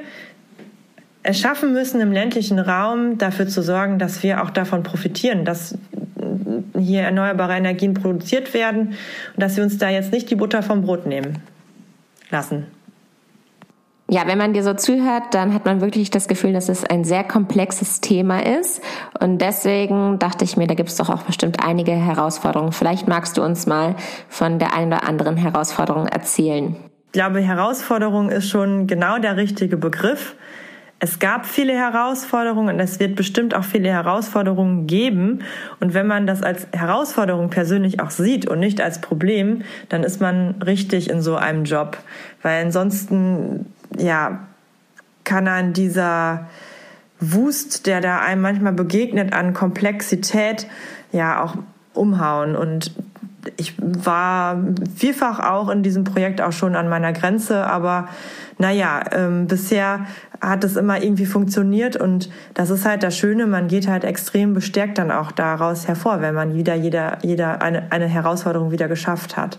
es 1.23 1.41
schaffen 1.41 1.73
müssen, 1.73 2.01
im 2.01 2.13
ländlichen 2.13 2.59
Raum 2.59 3.19
dafür 3.19 3.49
zu 3.49 3.63
sorgen, 3.63 3.99
dass 3.99 4.23
wir 4.23 4.43
auch 4.43 4.51
davon 4.51 4.83
profitieren, 4.83 5.45
dass 5.45 5.77
hier 6.79 7.03
erneuerbare 7.03 7.55
Energien 7.55 7.95
produziert 7.95 8.53
werden 8.53 8.89
und 9.35 9.43
dass 9.43 9.57
wir 9.57 9.65
uns 9.65 9.79
da 9.79 9.89
jetzt 9.89 10.13
nicht 10.13 10.31
die 10.31 10.35
Butter 10.35 10.63
vom 10.63 10.83
Brot 10.83 11.07
nehmen 11.07 11.39
lassen. 12.31 12.67
Ja, 14.09 14.27
wenn 14.27 14.37
man 14.37 14.53
dir 14.53 14.63
so 14.63 14.75
zuhört, 14.75 15.33
dann 15.33 15.55
hat 15.55 15.65
man 15.65 15.81
wirklich 15.81 16.11
das 16.11 16.29
Gefühl, 16.29 16.53
dass 16.53 16.69
es 16.69 16.85
ein 16.85 17.05
sehr 17.05 17.25
komplexes 17.25 18.03
Thema 18.03 18.45
ist. 18.45 18.83
Und 19.19 19.39
deswegen 19.39 20.19
dachte 20.19 20.45
ich 20.45 20.59
mir, 20.59 20.67
da 20.67 20.75
gibt 20.75 20.91
es 20.91 20.97
doch 20.97 21.09
auch 21.09 21.23
bestimmt 21.23 21.65
einige 21.65 21.93
Herausforderungen. 21.93 22.73
Vielleicht 22.73 23.09
magst 23.09 23.39
du 23.39 23.43
uns 23.43 23.67
mal 23.67 23.97
von 24.29 24.59
der 24.59 24.75
einen 24.75 24.93
oder 24.93 25.09
anderen 25.09 25.39
Herausforderung 25.39 26.07
erzählen. 26.07 26.77
Ich 27.07 27.13
glaube, 27.13 27.41
Herausforderung 27.41 28.29
ist 28.29 28.49
schon 28.49 28.87
genau 28.87 29.19
der 29.19 29.37
richtige 29.37 29.79
Begriff. 29.79 30.37
Es 31.01 31.19
gab 31.19 31.45
viele 31.45 31.75
Herausforderungen 31.75 32.77
und 32.77 32.81
es 32.81 32.99
wird 32.99 33.15
bestimmt 33.15 33.55
auch 33.55 33.65
viele 33.65 33.91
Herausforderungen 33.91 34.87
geben. 34.87 35.41
Und 35.81 35.93
wenn 35.93 36.07
man 36.07 36.27
das 36.27 36.43
als 36.43 36.67
Herausforderung 36.73 37.51
persönlich 37.51 38.01
auch 38.01 38.11
sieht 38.11 38.49
und 38.49 38.61
nicht 38.61 38.81
als 38.81 39.01
Problem, 39.01 39.63
dann 39.89 40.03
ist 40.03 40.21
man 40.21 40.63
richtig 40.65 41.11
in 41.11 41.21
so 41.21 41.37
einem 41.37 41.65
Job. 41.65 41.99
Weil 42.43 42.65
ansonsten 42.65 43.67
ja, 43.99 44.41
kann 45.25 45.49
an 45.49 45.73
dieser 45.73 46.49
Wust, 47.21 47.87
der 47.87 48.01
da 48.01 48.21
einem 48.21 48.43
manchmal 48.43 48.73
begegnet, 48.73 49.33
an 49.33 49.55
Komplexität, 49.55 50.67
ja 51.13 51.43
auch 51.43 51.57
umhauen. 51.95 52.57
Und 52.57 52.93
ich 53.57 53.75
war 53.79 54.63
vielfach 54.97 55.41
auch 55.41 55.69
in 55.69 55.83
diesem 55.83 56.05
Projekt 56.05 56.41
auch 56.41 56.53
schon 56.53 56.77
an 56.77 56.89
meiner 56.89 57.13
Grenze, 57.13 57.67
aber 57.67 58.09
naja, 58.59 59.03
ähm, 59.13 59.47
bisher 59.47 60.07
hat 60.41 60.63
es 60.65 60.77
immer 60.77 61.03
irgendwie 61.03 61.27
funktioniert 61.27 61.97
und 61.97 62.31
das 62.55 62.71
ist 62.71 62.85
halt 62.85 63.03
das 63.03 63.17
Schöne, 63.17 63.47
man 63.47 63.69
geht 63.69 63.89
halt 63.89 64.05
extrem 64.05 64.55
bestärkt 64.55 64.99
dann 64.99 65.11
auch 65.11 65.33
daraus 65.33 65.89
hervor, 65.89 66.21
wenn 66.21 66.35
man 66.35 66.55
wieder 66.55 66.75
jeder, 66.75 67.19
jeder 67.23 67.63
eine, 67.63 67.91
eine 67.91 68.07
Herausforderung 68.07 68.71
wieder 68.71 68.89
geschafft 68.89 69.37
hat. 69.37 69.59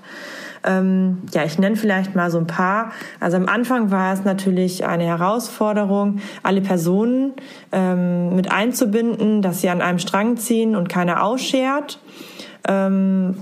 Ähm, 0.65 1.19
ja, 1.33 1.43
ich 1.43 1.59
nenne 1.59 1.75
vielleicht 1.75 2.15
mal 2.15 2.31
so 2.31 2.39
ein 2.39 2.47
paar. 2.47 2.91
Also 3.19 3.37
am 3.37 3.47
Anfang 3.47 3.91
war 3.91 4.13
es 4.13 4.23
natürlich 4.23 4.85
eine 4.85 5.03
Herausforderung, 5.03 6.19
alle 6.41 6.61
Personen 6.61 7.33
ähm, 7.71 8.35
mit 8.35 8.51
einzubinden, 8.51 9.41
dass 9.41 9.61
sie 9.61 9.69
an 9.69 9.81
einem 9.81 9.99
Strang 9.99 10.37
ziehen 10.37 10.75
und 10.75 10.89
keiner 10.89 11.23
ausschert. 11.23 11.99
Ähm, 12.67 13.35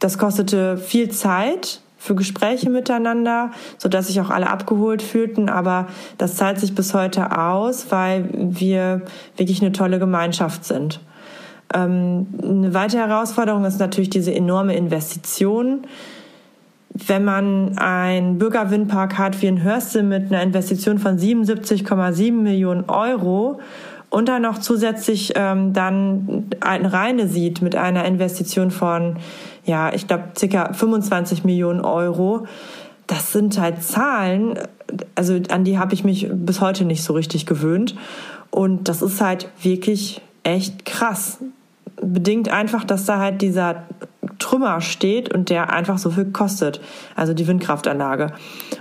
das 0.00 0.18
kostete 0.18 0.76
viel 0.76 1.10
Zeit 1.10 1.80
für 1.96 2.14
Gespräche 2.14 2.70
miteinander, 2.70 3.50
so 3.78 3.88
dass 3.88 4.08
sich 4.08 4.20
auch 4.20 4.30
alle 4.30 4.48
abgeholt 4.48 5.02
fühlten. 5.02 5.48
Aber 5.48 5.86
das 6.18 6.36
zahlt 6.36 6.58
sich 6.58 6.74
bis 6.74 6.94
heute 6.94 7.38
aus, 7.38 7.90
weil 7.90 8.28
wir 8.32 9.02
wirklich 9.36 9.60
eine 9.60 9.72
tolle 9.72 9.98
Gemeinschaft 9.98 10.64
sind. 10.64 11.00
Ähm, 11.72 12.26
eine 12.42 12.74
weitere 12.74 13.06
Herausforderung 13.06 13.64
ist 13.64 13.78
natürlich 13.78 14.10
diese 14.10 14.34
enorme 14.34 14.74
Investition 14.74 15.86
wenn 16.92 17.24
man 17.24 17.78
einen 17.78 18.38
Bürgerwindpark 18.38 19.16
hat 19.16 19.40
wie 19.42 19.46
in 19.46 19.62
Hörstel 19.62 20.02
mit 20.02 20.32
einer 20.32 20.42
Investition 20.42 20.98
von 20.98 21.18
77,7 21.18 22.32
Millionen 22.32 22.88
Euro 22.88 23.60
und 24.10 24.28
dann 24.28 24.42
noch 24.42 24.58
zusätzlich 24.58 25.32
ähm, 25.36 25.72
dann 25.72 26.46
ein 26.60 26.84
Reine 26.84 27.28
sieht 27.28 27.62
mit 27.62 27.76
einer 27.76 28.04
Investition 28.04 28.72
von, 28.72 29.16
ja, 29.64 29.92
ich 29.92 30.06
glaube, 30.06 30.24
circa 30.36 30.72
25 30.72 31.44
Millionen 31.44 31.80
Euro, 31.80 32.46
das 33.06 33.32
sind 33.32 33.58
halt 33.58 33.82
Zahlen, 33.82 34.58
also 35.14 35.38
an 35.50 35.64
die 35.64 35.78
habe 35.78 35.94
ich 35.94 36.04
mich 36.04 36.28
bis 36.32 36.60
heute 36.60 36.84
nicht 36.84 37.02
so 37.02 37.12
richtig 37.12 37.46
gewöhnt. 37.46 37.96
Und 38.50 38.88
das 38.88 39.02
ist 39.02 39.20
halt 39.20 39.48
wirklich 39.62 40.20
echt 40.42 40.84
krass. 40.84 41.38
Bedingt 42.00 42.48
einfach, 42.48 42.84
dass 42.84 43.04
da 43.04 43.18
halt 43.18 43.42
dieser 43.42 43.82
Trümmer 44.38 44.80
steht 44.80 45.32
und 45.32 45.50
der 45.50 45.72
einfach 45.72 45.98
so 45.98 46.10
viel 46.10 46.26
kostet, 46.26 46.80
also 47.14 47.34
die 47.34 47.46
Windkraftanlage. 47.46 48.32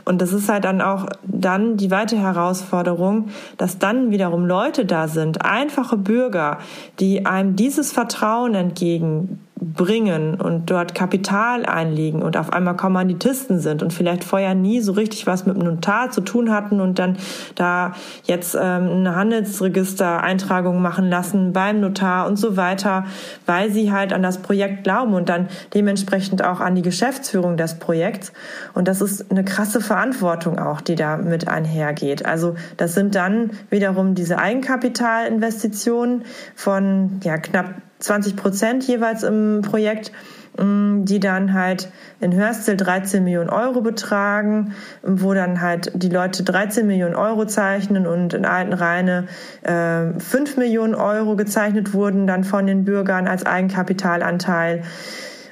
Und 0.05 0.21
das 0.21 0.31
ist 0.31 0.49
halt 0.49 0.63
dann 0.63 0.81
auch 0.81 1.07
dann 1.23 1.75
die 1.77 1.91
weitere 1.91 2.19
Herausforderung, 2.19 3.29
dass 3.57 3.77
dann 3.77 4.09
wiederum 4.09 4.45
Leute 4.45 4.85
da 4.85 5.07
sind, 5.07 5.43
einfache 5.43 5.97
Bürger, 5.97 6.59
die 6.99 7.25
einem 7.25 7.55
dieses 7.55 7.91
Vertrauen 7.91 8.55
entgegen 8.55 9.39
bringen 9.61 10.35
und 10.35 10.71
dort 10.71 10.95
Kapital 10.95 11.65
einlegen 11.65 12.21
und 12.21 12.37
auf 12.37 12.53
einmal 12.53 12.75
Kommanditisten 12.77 13.59
sind 13.59 13.83
und 13.83 13.91
vielleicht 13.91 14.23
vorher 14.23 14.55
nie 14.55 14.79
so 14.79 14.93
richtig 14.93 15.27
was 15.27 15.45
mit 15.45 15.57
dem 15.57 15.63
Notar 15.63 16.11
zu 16.11 16.21
tun 16.21 16.51
hatten 16.51 16.79
und 16.79 16.97
dann 16.97 17.17
da 17.55 17.93
jetzt 18.23 18.55
ähm, 18.55 18.89
eine 18.89 19.15
Handelsregistereintragung 19.15 20.81
machen 20.81 21.09
lassen 21.09 21.51
beim 21.51 21.81
Notar 21.81 22.27
und 22.27 22.37
so 22.37 22.55
weiter, 22.55 23.05
weil 23.45 23.71
sie 23.71 23.91
halt 23.91 24.13
an 24.13 24.23
das 24.23 24.37
Projekt 24.37 24.85
glauben 24.85 25.13
und 25.13 25.27
dann 25.27 25.49
dementsprechend 25.73 26.43
auch 26.43 26.61
an 26.61 26.75
die 26.75 26.81
Geschäftsführung 26.81 27.57
des 27.57 27.79
Projekts. 27.79 28.31
Und 28.73 28.87
das 28.87 29.01
ist 29.01 29.29
eine 29.29 29.43
krasse 29.43 29.81
Verantwortung 29.81 30.57
auch, 30.57 30.79
die 30.79 30.95
da 30.95 31.17
mit 31.17 31.47
einhergeht. 31.47 32.25
Also 32.25 32.55
das 32.77 32.93
sind 32.93 33.15
dann 33.15 33.51
wiederum 33.69 34.15
diese 34.15 34.37
Eigenkapitalinvestitionen 34.37 36.23
von 36.55 37.19
ja, 37.23 37.37
knapp 37.37 37.73
20 37.99 38.35
Prozent 38.35 38.87
jeweils 38.87 39.23
im 39.23 39.61
Projekt, 39.61 40.11
mm, 40.57 41.03
die 41.05 41.19
dann 41.19 41.53
halt 41.53 41.91
in 42.21 42.33
Hörstel 42.33 42.77
13 42.77 43.23
Millionen 43.23 43.49
Euro 43.49 43.81
betragen, 43.81 44.73
wo 45.03 45.33
dann 45.33 45.61
halt 45.61 45.91
die 45.95 46.09
Leute 46.09 46.43
13 46.43 46.87
Millionen 46.87 47.15
Euro 47.15 47.45
zeichnen 47.45 48.07
und 48.07 48.33
in 48.33 48.45
Altenrheine 48.45 49.27
äh, 49.63 50.19
5 50.19 50.57
Millionen 50.57 50.95
Euro 50.95 51.35
gezeichnet 51.35 51.93
wurden 51.93 52.25
dann 52.25 52.43
von 52.43 52.65
den 52.65 52.85
Bürgern 52.85 53.27
als 53.27 53.45
Eigenkapitalanteil. 53.45 54.83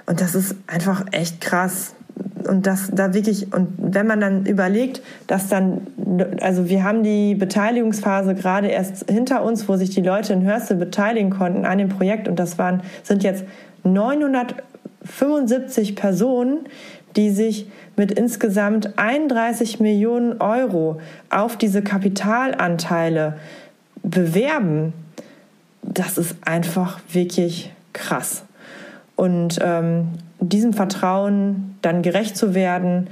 Und 0.06 0.22
das 0.22 0.36
ist 0.36 0.56
einfach 0.68 1.04
echt 1.12 1.42
krass 1.42 1.97
und 2.48 2.66
das 2.66 2.90
da 2.94 3.14
wirklich 3.14 3.54
und 3.54 3.70
wenn 3.78 4.08
man 4.08 4.20
dann 4.20 4.46
überlegt, 4.46 5.02
dass 5.28 5.48
dann 5.48 5.88
also 6.42 6.68
wir 6.70 6.84
haben 6.84 7.04
die 7.04 7.36
Beteiligungsphase 7.36 8.34
gerade 8.36 8.68
erst 8.68 9.10
hinter 9.10 9.44
uns, 9.44 9.70
wo 9.70 9.76
sich 9.76 9.90
die 9.90 10.02
Leute 10.02 10.34
in 10.34 10.44
Hörstel 10.44 10.78
beteiligen 10.78 11.30
konnten 11.30 11.66
an 11.66 11.78
dem 11.78 11.90
Projekt 11.90 12.28
und 12.28 12.40
das 12.40 12.58
waren 12.58 12.82
sind 13.04 13.24
jetzt 13.24 13.44
975 13.84 15.96
Personen, 15.96 16.66
die 17.16 17.30
sich 17.32 17.68
mit 17.96 18.12
insgesamt 18.12 18.98
31 18.98 19.80
Millionen 19.80 20.40
Euro 20.40 21.00
auf 21.30 21.58
diese 21.58 21.82
Kapitalanteile 21.82 23.38
bewerben. 24.04 24.94
Das 25.82 26.18
ist 26.18 26.36
einfach 26.46 27.00
wirklich 27.12 27.72
krass. 27.94 28.44
Und 29.16 29.58
ähm, 29.64 30.10
diesem 30.40 30.74
Vertrauen 30.74 31.76
dann 31.82 32.02
gerecht 32.02 32.38
zu 32.38 32.54
werden, 32.54 33.10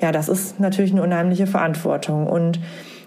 ja, 0.00 0.10
das 0.12 0.28
ist 0.28 0.58
natürlich 0.58 0.92
eine 0.92 1.02
unheimliche 1.02 1.46
Verantwortung. 1.46 2.26
Und 2.26 2.60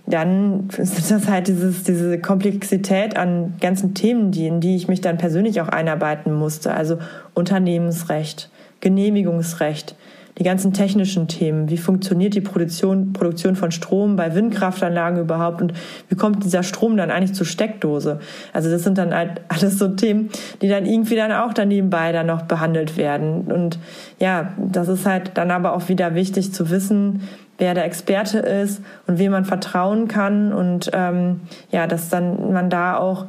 dann 0.07 0.69
ist 0.77 1.11
das 1.11 1.27
halt 1.27 1.47
dieses, 1.47 1.83
diese 1.83 2.19
Komplexität 2.19 3.17
an 3.17 3.55
ganzen 3.59 3.93
Themen, 3.93 4.31
die, 4.31 4.47
in 4.47 4.61
die 4.61 4.75
ich 4.75 4.87
mich 4.87 5.01
dann 5.01 5.17
persönlich 5.17 5.61
auch 5.61 5.67
einarbeiten 5.67 6.33
musste. 6.33 6.73
Also 6.73 6.99
Unternehmensrecht, 7.33 8.49
Genehmigungsrecht, 8.81 9.95
die 10.37 10.43
ganzen 10.43 10.73
technischen 10.73 11.27
Themen. 11.27 11.69
Wie 11.69 11.77
funktioniert 11.77 12.33
die 12.33 12.41
Produktion, 12.41 13.13
Produktion 13.13 13.55
von 13.55 13.71
Strom 13.71 14.15
bei 14.15 14.35
Windkraftanlagen 14.35 15.19
überhaupt 15.19 15.61
und 15.61 15.73
wie 16.09 16.15
kommt 16.15 16.43
dieser 16.43 16.63
Strom 16.63 16.97
dann 16.97 17.09
eigentlich 17.09 17.33
zur 17.33 17.45
Steckdose? 17.45 18.19
Also 18.51 18.69
das 18.69 18.83
sind 18.83 18.97
dann 18.97 19.13
halt 19.13 19.41
alles 19.47 19.79
so 19.79 19.87
Themen, 19.87 20.29
die 20.61 20.67
dann 20.67 20.85
irgendwie 20.85 21.15
dann 21.15 21.31
auch 21.31 21.53
dann 21.53 21.69
nebenbei 21.69 22.11
dann 22.11 22.27
noch 22.27 22.43
behandelt 22.43 22.97
werden. 22.97 23.51
Und 23.51 23.79
ja, 24.19 24.53
das 24.57 24.89
ist 24.89 25.05
halt 25.05 25.31
dann 25.35 25.51
aber 25.51 25.73
auch 25.73 25.87
wieder 25.87 26.15
wichtig 26.15 26.53
zu 26.53 26.69
wissen, 26.69 27.21
wer 27.57 27.73
der 27.73 27.85
Experte 27.85 28.39
ist 28.39 28.81
und 29.07 29.17
wem 29.17 29.31
man 29.31 29.45
vertrauen 29.45 30.07
kann 30.09 30.51
und 30.51 30.91
ähm, 30.93 31.41
ja, 31.71 31.87
dass 31.87 32.09
dann 32.09 32.51
man 32.51 32.69
da 32.69 32.97
auch 32.97 33.27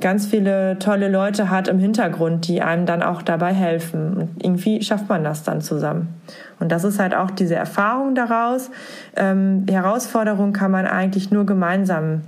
ganz 0.00 0.26
viele 0.26 0.78
tolle 0.78 1.08
Leute 1.08 1.50
hat 1.50 1.68
im 1.68 1.78
Hintergrund, 1.78 2.48
die 2.48 2.62
einem 2.62 2.86
dann 2.86 3.02
auch 3.02 3.22
dabei 3.22 3.52
helfen. 3.52 4.14
Und 4.16 4.44
irgendwie 4.44 4.82
schafft 4.82 5.08
man 5.08 5.24
das 5.24 5.42
dann 5.42 5.60
zusammen. 5.60 6.20
Und 6.58 6.72
das 6.72 6.84
ist 6.84 6.98
halt 6.98 7.14
auch 7.14 7.30
diese 7.30 7.54
Erfahrung 7.54 8.14
daraus. 8.14 8.70
Ähm, 9.16 9.66
Herausforderungen 9.68 10.52
kann 10.52 10.70
man 10.70 10.86
eigentlich 10.86 11.30
nur 11.30 11.46
gemeinsam 11.46 12.22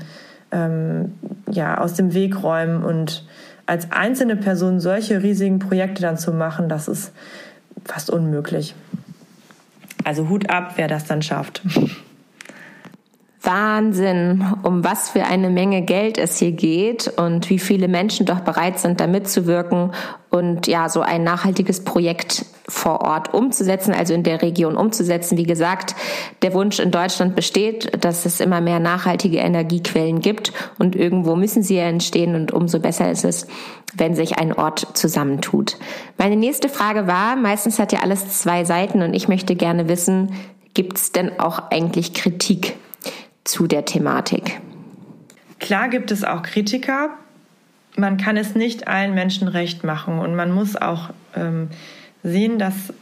ähm, 0.51 1.15
ja, 1.51 1.79
aus 1.79 1.95
dem 1.95 2.15
Weg 2.15 2.43
räumen. 2.43 2.83
Und 2.83 3.27
als 3.67 3.91
einzelne 3.91 4.37
Person 4.37 4.81
solche 4.81 5.23
riesigen 5.23 5.59
Projekte 5.59 6.03
dann 6.03 6.19
zu 6.19 6.33
machen, 6.33 6.69
das 6.69 6.89
ist 6.89 7.13
fast 7.85 8.11
unmöglich. 8.11 8.75
Also 10.05 10.29
Hut 10.29 10.51
ab, 10.51 10.73
wer 10.77 10.89
das 10.89 11.05
dann 11.05 11.23
schafft. 11.23 11.63
Wahnsinn, 13.45 14.45
um 14.63 14.85
was 14.85 15.11
für 15.11 15.25
eine 15.25 15.51
Menge 15.51 15.83
Geld 15.83 16.17
es 16.17 16.39
hier 16.39 16.53
geht 16.53 17.09
und 17.17 17.51
wie 17.51 17.59
viele 17.59 17.89
Menschen 17.89 18.25
doch 18.25 18.41
bereit 18.41 18.79
sind, 18.79 19.01
da 19.01 19.09
mitzuwirken 19.09 19.93
und 20.31 20.69
ja, 20.69 20.89
so 20.89 21.01
ein 21.01 21.25
nachhaltiges 21.25 21.83
Projekt 21.83 22.45
vor 22.69 23.01
Ort 23.01 23.35
umzusetzen, 23.35 23.93
also 23.93 24.15
in 24.15 24.23
der 24.23 24.43
Region 24.43 24.77
umzusetzen. 24.77 25.37
Wie 25.37 25.43
gesagt, 25.43 25.97
der 26.43 26.55
Wunsch 26.55 26.79
in 26.79 26.93
Deutschland 26.93 27.35
besteht, 27.35 28.05
dass 28.05 28.25
es 28.27 28.39
immer 28.39 28.61
mehr 28.61 28.79
nachhaltige 28.79 29.39
Energiequellen 29.39 30.21
gibt 30.21 30.53
und 30.79 30.95
irgendwo 30.95 31.35
müssen 31.35 31.65
sie 31.65 31.77
ja 31.77 31.85
entstehen 31.85 32.37
und 32.37 32.53
umso 32.53 32.79
besser 32.79 33.11
ist 33.11 33.25
es, 33.25 33.49
wenn 33.95 34.15
sich 34.15 34.39
ein 34.39 34.53
Ort 34.53 34.87
zusammentut. 34.97 35.79
Meine 36.17 36.37
nächste 36.37 36.69
Frage 36.69 37.09
war, 37.09 37.35
meistens 37.35 37.81
hat 37.81 37.93
ja 37.93 38.01
alles 38.01 38.41
zwei 38.41 38.65
Seiten 38.65 39.03
und 39.03 39.15
ich 39.15 39.27
möchte 39.27 39.57
gerne 39.57 39.89
wissen, 39.89 40.33
gibt 40.75 40.97
es 40.97 41.13
denn 41.13 41.41
auch 41.41 41.71
eigentlich 41.71 42.15
Kritik 42.15 42.77
zu 43.45 43.67
der 43.67 43.85
Thematik? 43.85 44.61
Klar 45.59 45.89
gibt 45.89 46.11
es 46.11 46.25
auch 46.25 46.43
Kritiker. 46.43 47.11
Man 47.97 48.17
kann 48.17 48.37
es 48.37 48.55
nicht 48.55 48.89
allen 48.89 49.15
Menschen 49.15 49.49
recht 49.49 49.85
machen 49.85 50.19
und 50.19 50.35
man 50.35 50.51
muss 50.51 50.77
auch 50.77 51.11
ähm, 51.37 51.69
sehen, 52.23 52.59
dass 52.59 52.93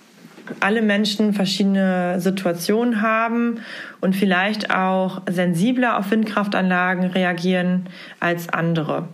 alle 0.58 0.82
Menschen 0.82 1.32
verschiedene 1.32 2.20
Situationen 2.20 3.02
haben 3.02 3.60
und 4.00 4.16
vielleicht 4.16 4.70
auch 4.74 5.22
sensibler 5.30 5.96
auf 5.96 6.10
Windkraftanlagen 6.10 7.04
reagieren 7.04 7.88
als 8.18 8.48
andere. 8.48 9.08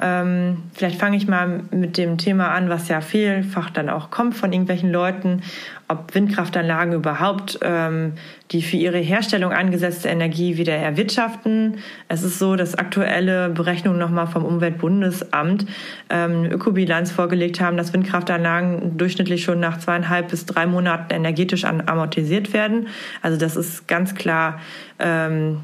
Ähm, 0.00 0.58
vielleicht 0.74 0.98
fange 0.98 1.16
ich 1.16 1.26
mal 1.26 1.62
mit 1.70 1.96
dem 1.96 2.18
Thema 2.18 2.50
an, 2.50 2.68
was 2.68 2.88
ja 2.88 3.00
vielfach 3.00 3.70
dann 3.70 3.88
auch 3.88 4.10
kommt 4.10 4.36
von 4.36 4.52
irgendwelchen 4.52 4.92
Leuten, 4.92 5.42
ob 5.88 6.14
Windkraftanlagen 6.14 6.92
überhaupt 6.92 7.58
ähm, 7.62 8.12
die 8.50 8.62
für 8.62 8.76
ihre 8.76 8.98
Herstellung 8.98 9.52
angesetzte 9.52 10.08
Energie 10.08 10.56
wieder 10.56 10.74
erwirtschaften. 10.74 11.78
Es 12.08 12.22
ist 12.22 12.38
so, 12.38 12.56
dass 12.56 12.74
aktuelle 12.76 13.48
Berechnungen 13.48 13.98
nochmal 13.98 14.26
vom 14.26 14.44
Umweltbundesamt 14.44 15.66
ähm, 16.10 16.44
Ökobilanz 16.44 17.10
vorgelegt 17.10 17.60
haben, 17.60 17.76
dass 17.76 17.92
Windkraftanlagen 17.92 18.98
durchschnittlich 18.98 19.42
schon 19.42 19.60
nach 19.60 19.78
zweieinhalb 19.78 20.28
bis 20.28 20.46
drei 20.46 20.66
Monaten 20.66 21.12
energetisch 21.12 21.64
amortisiert 21.64 22.52
werden. 22.52 22.88
Also 23.22 23.38
das 23.38 23.56
ist 23.56 23.88
ganz 23.88 24.14
klar 24.14 24.60
ähm, 24.98 25.60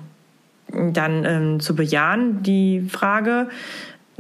dann 0.72 1.24
ähm, 1.24 1.60
zu 1.60 1.76
bejahen, 1.76 2.42
die 2.42 2.86
Frage 2.88 3.48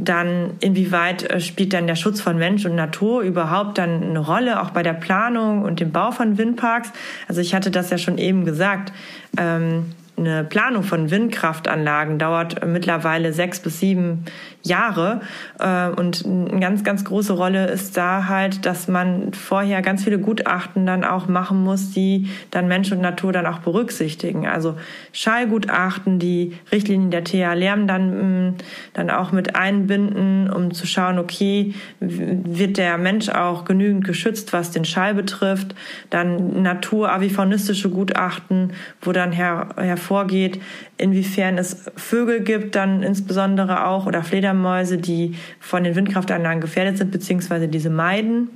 dann 0.08 0.52
inwieweit 0.60 1.30
äh, 1.30 1.40
spielt 1.40 1.72
dann 1.72 1.86
der 1.86 1.96
Schutz 1.96 2.20
von 2.20 2.36
Mensch 2.36 2.64
und 2.64 2.74
Natur 2.74 3.22
überhaupt 3.22 3.78
dann 3.78 4.02
eine 4.02 4.18
Rolle, 4.18 4.60
auch 4.60 4.70
bei 4.70 4.82
der 4.82 4.92
Planung 4.92 5.62
und 5.62 5.80
dem 5.80 5.92
Bau 5.92 6.10
von 6.10 6.38
Windparks? 6.38 6.92
Also 7.28 7.40
ich 7.40 7.54
hatte 7.54 7.70
das 7.70 7.90
ja 7.90 7.98
schon 7.98 8.18
eben 8.18 8.44
gesagt. 8.44 8.92
Ähm, 9.36 9.86
eine 10.16 10.44
Planung 10.44 10.84
von 10.84 11.10
Windkraftanlagen 11.10 12.18
dauert 12.18 12.64
mittlerweile 12.64 13.32
sechs 13.32 13.60
bis 13.60 13.80
sieben 13.80 14.24
Jahre. 14.62 15.20
Äh, 15.58 15.88
und 15.88 16.24
eine 16.24 16.60
ganz, 16.60 16.84
ganz 16.84 17.04
große 17.04 17.32
Rolle 17.32 17.66
ist 17.66 17.96
da 17.96 18.26
halt, 18.28 18.64
dass 18.64 18.88
man 18.88 19.32
vorher 19.32 19.82
ganz 19.82 20.04
viele 20.04 20.18
Gutachten 20.18 20.86
dann 20.86 21.04
auch 21.04 21.26
machen 21.26 21.62
muss, 21.62 21.90
die 21.90 22.30
dann 22.50 22.68
Mensch 22.68 22.92
und 22.92 23.00
Natur 23.00 23.32
dann 23.32 23.46
auch 23.46 23.58
berücksichtigen. 23.58 24.46
Also 24.46 24.76
Schallgutachten, 25.12 26.18
die 26.18 26.56
Richtlinien 26.70 27.10
der 27.10 27.24
TH 27.24 27.54
Lärm 27.54 27.86
dann, 27.86 28.48
mm, 28.48 28.54
dann 28.94 29.10
auch 29.10 29.32
mit 29.32 29.56
einbinden, 29.56 30.48
um 30.48 30.72
zu 30.72 30.86
schauen, 30.86 31.18
okay, 31.18 31.74
wird 32.00 32.78
der 32.78 32.98
Mensch 32.98 33.28
auch 33.28 33.64
genügend 33.64 34.04
geschützt, 34.04 34.52
was 34.52 34.70
den 34.70 34.84
Schall 34.84 35.14
betrifft. 35.14 35.74
Dann 36.10 36.62
naturavifonistische 36.62 37.90
Gutachten, 37.90 38.72
wo 39.00 39.12
dann 39.12 39.32
her, 39.32 39.68
hervorgeht, 40.04 40.60
inwiefern 40.98 41.56
es 41.58 41.90
Vögel 41.96 42.40
gibt, 42.40 42.74
dann 42.74 43.02
insbesondere 43.02 43.86
auch 43.86 44.06
oder 44.06 44.22
Fledermäuse, 44.22 44.98
die 44.98 45.34
von 45.60 45.84
den 45.84 45.96
Windkraftanlagen 45.96 46.60
gefährdet 46.60 46.98
sind, 46.98 47.10
beziehungsweise 47.10 47.68
diese 47.68 47.90
meiden. 47.90 48.50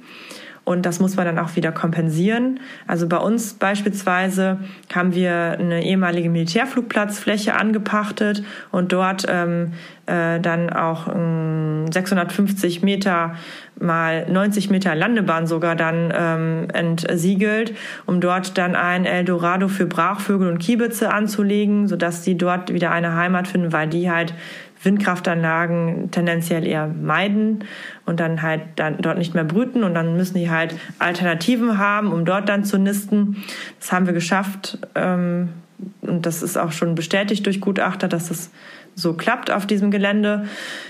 Und 0.64 0.84
das 0.84 1.00
muss 1.00 1.16
man 1.16 1.24
dann 1.24 1.38
auch 1.38 1.56
wieder 1.56 1.72
kompensieren. 1.72 2.60
Also 2.86 3.08
bei 3.08 3.16
uns 3.16 3.54
beispielsweise 3.54 4.58
haben 4.94 5.14
wir 5.14 5.56
eine 5.58 5.82
ehemalige 5.82 6.28
Militärflugplatzfläche 6.28 7.54
angepachtet 7.54 8.44
und 8.70 8.92
dort 8.92 9.24
ähm, 9.30 9.72
äh, 10.04 10.38
dann 10.40 10.68
auch 10.68 11.08
ähm, 11.08 11.90
650 11.90 12.82
Meter 12.82 13.36
mal 13.80 14.30
90 14.30 14.70
Meter 14.70 14.94
Landebahn 14.94 15.46
sogar 15.46 15.76
dann 15.76 16.12
ähm, 16.14 16.68
entsiegelt, 16.72 17.74
um 18.06 18.20
dort 18.20 18.58
dann 18.58 18.76
ein 18.76 19.04
Eldorado 19.04 19.68
für 19.68 19.86
Brachvögel 19.86 20.48
und 20.48 20.58
Kiebitze 20.58 21.12
anzulegen, 21.12 21.88
sodass 21.88 22.22
die 22.22 22.36
dort 22.36 22.72
wieder 22.72 22.90
eine 22.90 23.14
Heimat 23.14 23.48
finden, 23.48 23.72
weil 23.72 23.88
die 23.88 24.10
halt 24.10 24.34
Windkraftanlagen 24.82 26.10
tendenziell 26.10 26.66
eher 26.66 26.86
meiden 26.86 27.64
und 28.06 28.20
dann 28.20 28.42
halt 28.42 28.62
dann 28.76 28.98
dort 28.98 29.18
nicht 29.18 29.34
mehr 29.34 29.44
brüten 29.44 29.82
und 29.82 29.94
dann 29.94 30.16
müssen 30.16 30.38
die 30.38 30.50
halt 30.50 30.76
Alternativen 30.98 31.78
haben, 31.78 32.12
um 32.12 32.24
dort 32.24 32.48
dann 32.48 32.64
zu 32.64 32.78
nisten. 32.78 33.44
Das 33.80 33.92
haben 33.92 34.06
wir 34.06 34.12
geschafft 34.12 34.78
ähm, 34.94 35.48
und 36.00 36.26
das 36.26 36.42
ist 36.42 36.56
auch 36.56 36.72
schon 36.72 36.94
bestätigt 36.94 37.46
durch 37.46 37.60
Gutachter, 37.60 38.08
dass 38.08 38.28
das 38.28 38.50
so 38.94 39.12
klappt 39.12 39.50
auf 39.50 39.66
diesem 39.66 39.90
Gelände. 39.90 40.46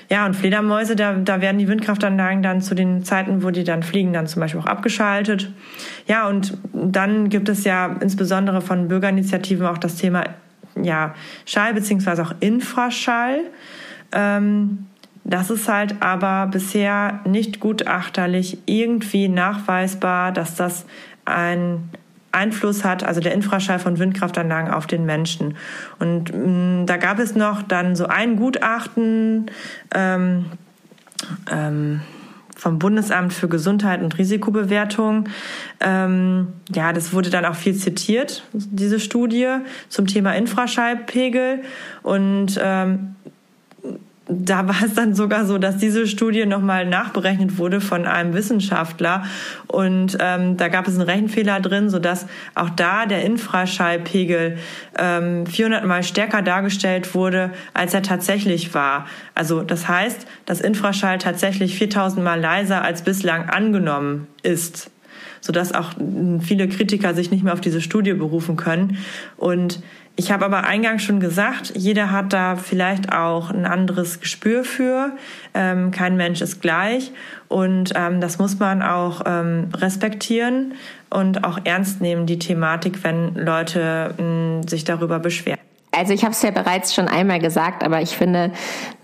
Ja, 0.08 0.24
und 0.24 0.34
Fledermäuse, 0.34 0.96
da, 0.96 1.12
da 1.14 1.42
werden 1.42 1.58
die 1.58 1.68
Windkraftanlagen 1.68 2.42
dann 2.42 2.62
zu 2.62 2.74
den 2.74 3.04
Zeiten, 3.04 3.42
wo 3.42 3.50
die 3.50 3.64
dann 3.64 3.82
fliegen, 3.82 4.14
dann 4.14 4.26
zum 4.26 4.40
Beispiel 4.40 4.60
auch 4.60 4.66
abgeschaltet. 4.66 5.50
Ja, 6.06 6.26
und 6.26 6.56
dann 6.72 7.28
gibt 7.28 7.50
es 7.50 7.64
ja 7.64 7.96
insbesondere 8.00 8.62
von 8.62 8.88
Bürgerinitiativen 8.88 9.66
auch 9.66 9.78
das 9.78 9.96
Thema 9.96 10.24
ja, 10.82 11.14
Schall 11.44 11.74
beziehungsweise 11.74 12.22
auch 12.22 12.34
Infraschall. 12.40 13.40
Ähm, 14.12 14.86
das 15.24 15.50
ist 15.50 15.68
halt 15.68 15.96
aber 16.00 16.46
bisher 16.46 17.20
nicht 17.26 17.60
gutachterlich 17.60 18.58
irgendwie 18.64 19.28
nachweisbar, 19.28 20.32
dass 20.32 20.54
das 20.54 20.86
ein 21.26 21.90
Einfluss 22.32 22.84
hat, 22.84 23.04
also 23.04 23.20
der 23.20 23.32
Infraschall 23.32 23.78
von 23.78 23.98
Windkraftanlagen 23.98 24.72
auf 24.72 24.86
den 24.86 25.06
Menschen. 25.06 25.56
Und 25.98 26.34
mh, 26.34 26.82
mm, 26.82 26.86
da 26.86 26.96
gab 26.96 27.18
es 27.18 27.34
noch 27.34 27.62
dann 27.62 27.96
so 27.96 28.06
ein 28.06 28.36
Gutachten 28.36 29.50
ähm, 29.94 30.46
ähm, 31.50 32.00
vom 32.58 32.78
Bundesamt 32.80 33.32
für 33.32 33.48
Gesundheit 33.48 34.02
und 34.02 34.18
Risikobewertung. 34.18 35.28
Ähm, 35.80 36.48
ja, 36.74 36.92
das 36.92 37.12
wurde 37.12 37.30
dann 37.30 37.44
auch 37.44 37.54
viel 37.54 37.76
zitiert, 37.76 38.42
diese 38.52 38.98
Studie 38.98 39.46
zum 39.88 40.06
Thema 40.08 40.34
Infraschallpegel. 40.34 41.62
Und 42.02 42.58
ähm, 42.60 43.14
da 44.28 44.68
war 44.68 44.82
es 44.84 44.94
dann 44.94 45.14
sogar 45.14 45.46
so, 45.46 45.56
dass 45.56 45.78
diese 45.78 46.06
Studie 46.06 46.44
nochmal 46.44 46.84
nachberechnet 46.84 47.56
wurde 47.56 47.80
von 47.80 48.06
einem 48.06 48.34
Wissenschaftler. 48.34 49.24
Und 49.66 50.18
ähm, 50.20 50.56
da 50.58 50.68
gab 50.68 50.86
es 50.86 50.94
einen 50.94 51.08
Rechenfehler 51.08 51.60
drin, 51.60 51.88
sodass 51.88 52.26
auch 52.54 52.68
da 52.70 53.06
der 53.06 53.24
Infraschallpegel 53.24 54.58
ähm, 54.98 55.46
400 55.46 55.84
mal 55.86 56.02
stärker 56.02 56.42
dargestellt 56.42 57.14
wurde, 57.14 57.52
als 57.72 57.94
er 57.94 58.02
tatsächlich 58.02 58.74
war. 58.74 59.06
Also 59.34 59.62
das 59.62 59.88
heißt, 59.88 60.26
dass 60.44 60.60
Infraschall 60.60 61.18
tatsächlich 61.18 61.76
4000 61.78 62.22
mal 62.22 62.38
leiser 62.38 62.82
als 62.82 63.02
bislang 63.02 63.48
angenommen 63.48 64.26
ist, 64.42 64.90
sodass 65.40 65.74
auch 65.74 65.92
viele 66.40 66.68
Kritiker 66.68 67.14
sich 67.14 67.30
nicht 67.30 67.44
mehr 67.44 67.54
auf 67.54 67.60
diese 67.62 67.80
Studie 67.80 68.12
berufen 68.12 68.56
können. 68.56 68.98
Und 69.38 69.80
ich 70.18 70.32
habe 70.32 70.44
aber 70.44 70.64
eingangs 70.64 71.04
schon 71.04 71.20
gesagt, 71.20 71.74
jeder 71.76 72.10
hat 72.10 72.32
da 72.32 72.56
vielleicht 72.56 73.12
auch 73.12 73.50
ein 73.50 73.64
anderes 73.64 74.18
Gespür 74.18 74.64
für. 74.64 75.12
Ähm, 75.54 75.92
kein 75.92 76.16
Mensch 76.16 76.40
ist 76.40 76.60
gleich 76.60 77.12
und 77.46 77.92
ähm, 77.94 78.20
das 78.20 78.40
muss 78.40 78.58
man 78.58 78.82
auch 78.82 79.22
ähm, 79.26 79.68
respektieren 79.76 80.74
und 81.08 81.44
auch 81.44 81.60
ernst 81.62 82.00
nehmen, 82.00 82.26
die 82.26 82.40
Thematik, 82.40 83.04
wenn 83.04 83.36
Leute 83.36 84.12
mh, 84.18 84.68
sich 84.68 84.82
darüber 84.82 85.20
beschweren. 85.20 85.60
Also 85.92 86.12
ich 86.12 86.24
habe 86.24 86.32
es 86.32 86.42
ja 86.42 86.50
bereits 86.50 86.92
schon 86.92 87.06
einmal 87.06 87.38
gesagt, 87.38 87.84
aber 87.84 88.02
ich 88.02 88.16
finde, 88.16 88.50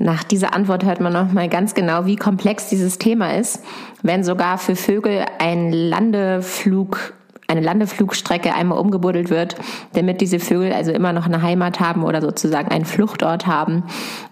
nach 0.01 0.25
dieser 0.25 0.53
Antwort 0.53 0.85
hört 0.85 1.01
man 1.01 1.13
noch 1.13 1.31
mal 1.31 1.49
ganz 1.49 1.75
genau, 1.75 2.07
wie 2.07 2.17
komplex 2.17 2.69
dieses 2.71 2.99
Thema 2.99 3.37
ist, 3.37 3.65
wenn 4.03 4.25
sogar 4.25 4.59
für 4.59 4.75
Vögel 4.75 5.25
ein 5.39 5.73
Landeflug 5.73 7.15
eine 7.49 7.61
Landeflugstrecke 7.61 8.55
einmal 8.55 8.79
umgebuddelt 8.79 9.31
wird, 9.31 9.57
damit 9.93 10.21
diese 10.21 10.39
Vögel 10.39 10.73
also 10.73 10.93
immer 10.93 11.13
noch 11.13 11.27
eine 11.27 11.43
Heimat 11.43 11.81
haben 11.81 12.05
oder 12.05 12.21
sozusagen 12.21 12.71
einen 12.71 12.85
Fluchtort 12.85 13.47
haben. 13.47 13.85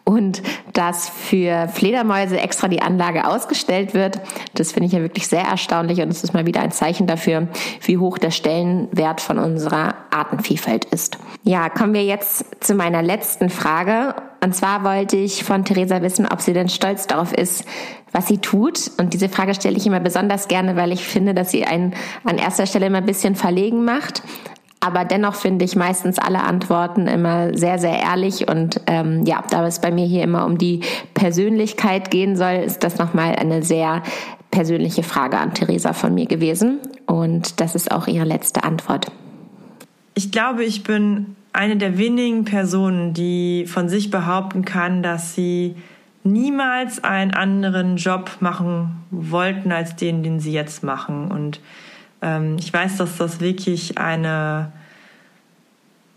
Und 0.05 0.42
dass 0.72 1.09
für 1.09 1.68
Fledermäuse 1.68 2.40
extra 2.40 2.68
die 2.68 2.83
Anlage 2.83 3.27
ausgestellt 3.27 3.94
wird, 3.94 4.20
das 4.55 4.72
finde 4.72 4.87
ich 4.87 4.92
ja 4.92 5.01
wirklich 5.01 5.29
sehr 5.29 5.44
erstaunlich 5.44 6.01
und 6.01 6.09
es 6.09 6.25
ist 6.25 6.35
mal 6.35 6.46
wieder 6.46 6.61
ein 6.61 6.72
Zeichen 6.72 7.07
dafür, 7.07 7.48
wie 7.83 7.98
hoch 7.98 8.18
der 8.18 8.31
Stellenwert 8.31 9.20
von 9.20 9.38
unserer 9.38 9.94
Artenvielfalt 10.11 10.85
ist. 10.87 11.18
Ja, 11.44 11.68
kommen 11.68 11.94
wir 11.94 12.05
jetzt 12.05 12.64
zu 12.64 12.75
meiner 12.75 13.03
letzten 13.03 13.51
Frage. 13.51 14.14
Und 14.42 14.57
zwar 14.57 14.83
wollte 14.83 15.16
ich 15.16 15.44
von 15.44 15.64
Theresa 15.64 16.02
wissen, 16.02 16.26
ob 16.26 16.40
sie 16.40 16.52
denn 16.52 16.68
stolz 16.68 17.07
darauf 17.07 17.33
ist, 17.33 17.64
was 18.11 18.26
sie 18.26 18.38
tut. 18.38 18.90
Und 18.98 19.14
diese 19.14 19.28
Frage 19.28 19.55
stelle 19.55 19.76
ich 19.76 19.87
immer 19.87 20.00
besonders 20.00 20.48
gerne, 20.48 20.74
weil 20.74 20.90
ich 20.90 21.05
finde, 21.05 21.33
dass 21.33 21.52
sie 21.52 21.64
einen 21.64 21.94
an 22.24 22.38
erster 22.38 22.66
Stelle 22.66 22.87
immer 22.87 22.98
ein 22.98 23.07
bisschen 23.07 23.37
verlegen 23.37 23.85
macht. 23.85 24.22
Aber 24.81 25.05
dennoch 25.05 25.37
finde 25.37 25.64
ich 25.64 25.76
meistens 25.76 26.18
alle 26.18 26.42
Antworten 26.42 27.07
immer 27.07 27.57
sehr, 27.57 27.78
sehr 27.78 28.00
ehrlich. 28.00 28.48
Und 28.48 28.81
ähm, 28.88 29.24
ja, 29.24 29.44
da 29.48 29.64
es 29.64 29.81
bei 29.81 29.92
mir 29.92 30.07
hier 30.07 30.24
immer 30.24 30.44
um 30.44 30.59
die 30.59 30.81
Persönlichkeit 31.14 32.11
gehen 32.11 32.37
soll, 32.37 32.55
ist 32.55 32.83
das 32.83 32.98
nochmal 32.98 33.37
eine 33.37 33.62
sehr 33.62 34.02
persönliche 34.50 35.05
Frage 35.05 35.38
an 35.38 35.55
Theresa 35.55 35.92
von 35.92 36.14
mir 36.14 36.26
gewesen. 36.26 36.81
Und 37.07 37.61
das 37.61 37.76
ist 37.76 37.92
auch 37.92 38.09
ihre 38.09 38.26
letzte 38.26 38.64
Antwort. 38.64 39.07
Ich 40.14 40.33
glaube, 40.33 40.64
ich 40.64 40.83
bin 40.83 41.37
eine 41.52 41.76
der 41.76 41.98
wenigen 41.98 42.44
Personen, 42.44 43.12
die 43.12 43.66
von 43.66 43.88
sich 43.88 44.10
behaupten 44.10 44.64
kann, 44.64 45.02
dass 45.02 45.34
sie 45.34 45.74
niemals 46.24 47.04
einen 47.04 47.34
anderen 47.34 47.96
Job 47.96 48.30
machen 48.40 49.04
wollten 49.10 49.72
als 49.72 49.96
den, 49.96 50.22
den 50.22 50.40
sie 50.40 50.52
jetzt 50.52 50.82
machen. 50.82 51.30
Und 51.30 51.60
ähm, 52.22 52.56
ich 52.58 52.72
weiß, 52.72 52.96
dass 52.96 53.18
das 53.18 53.40
wirklich 53.40 53.98
eine, 53.98 54.72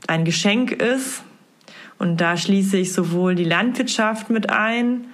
ein 0.08 0.24
Geschenk 0.24 0.72
ist. 0.72 1.24
Und 1.98 2.22
da 2.22 2.38
schließe 2.38 2.78
ich 2.78 2.94
sowohl 2.94 3.34
die 3.36 3.46
Landwirtschaft 3.46 4.30
mit 4.30 4.50
ein, 4.50 5.08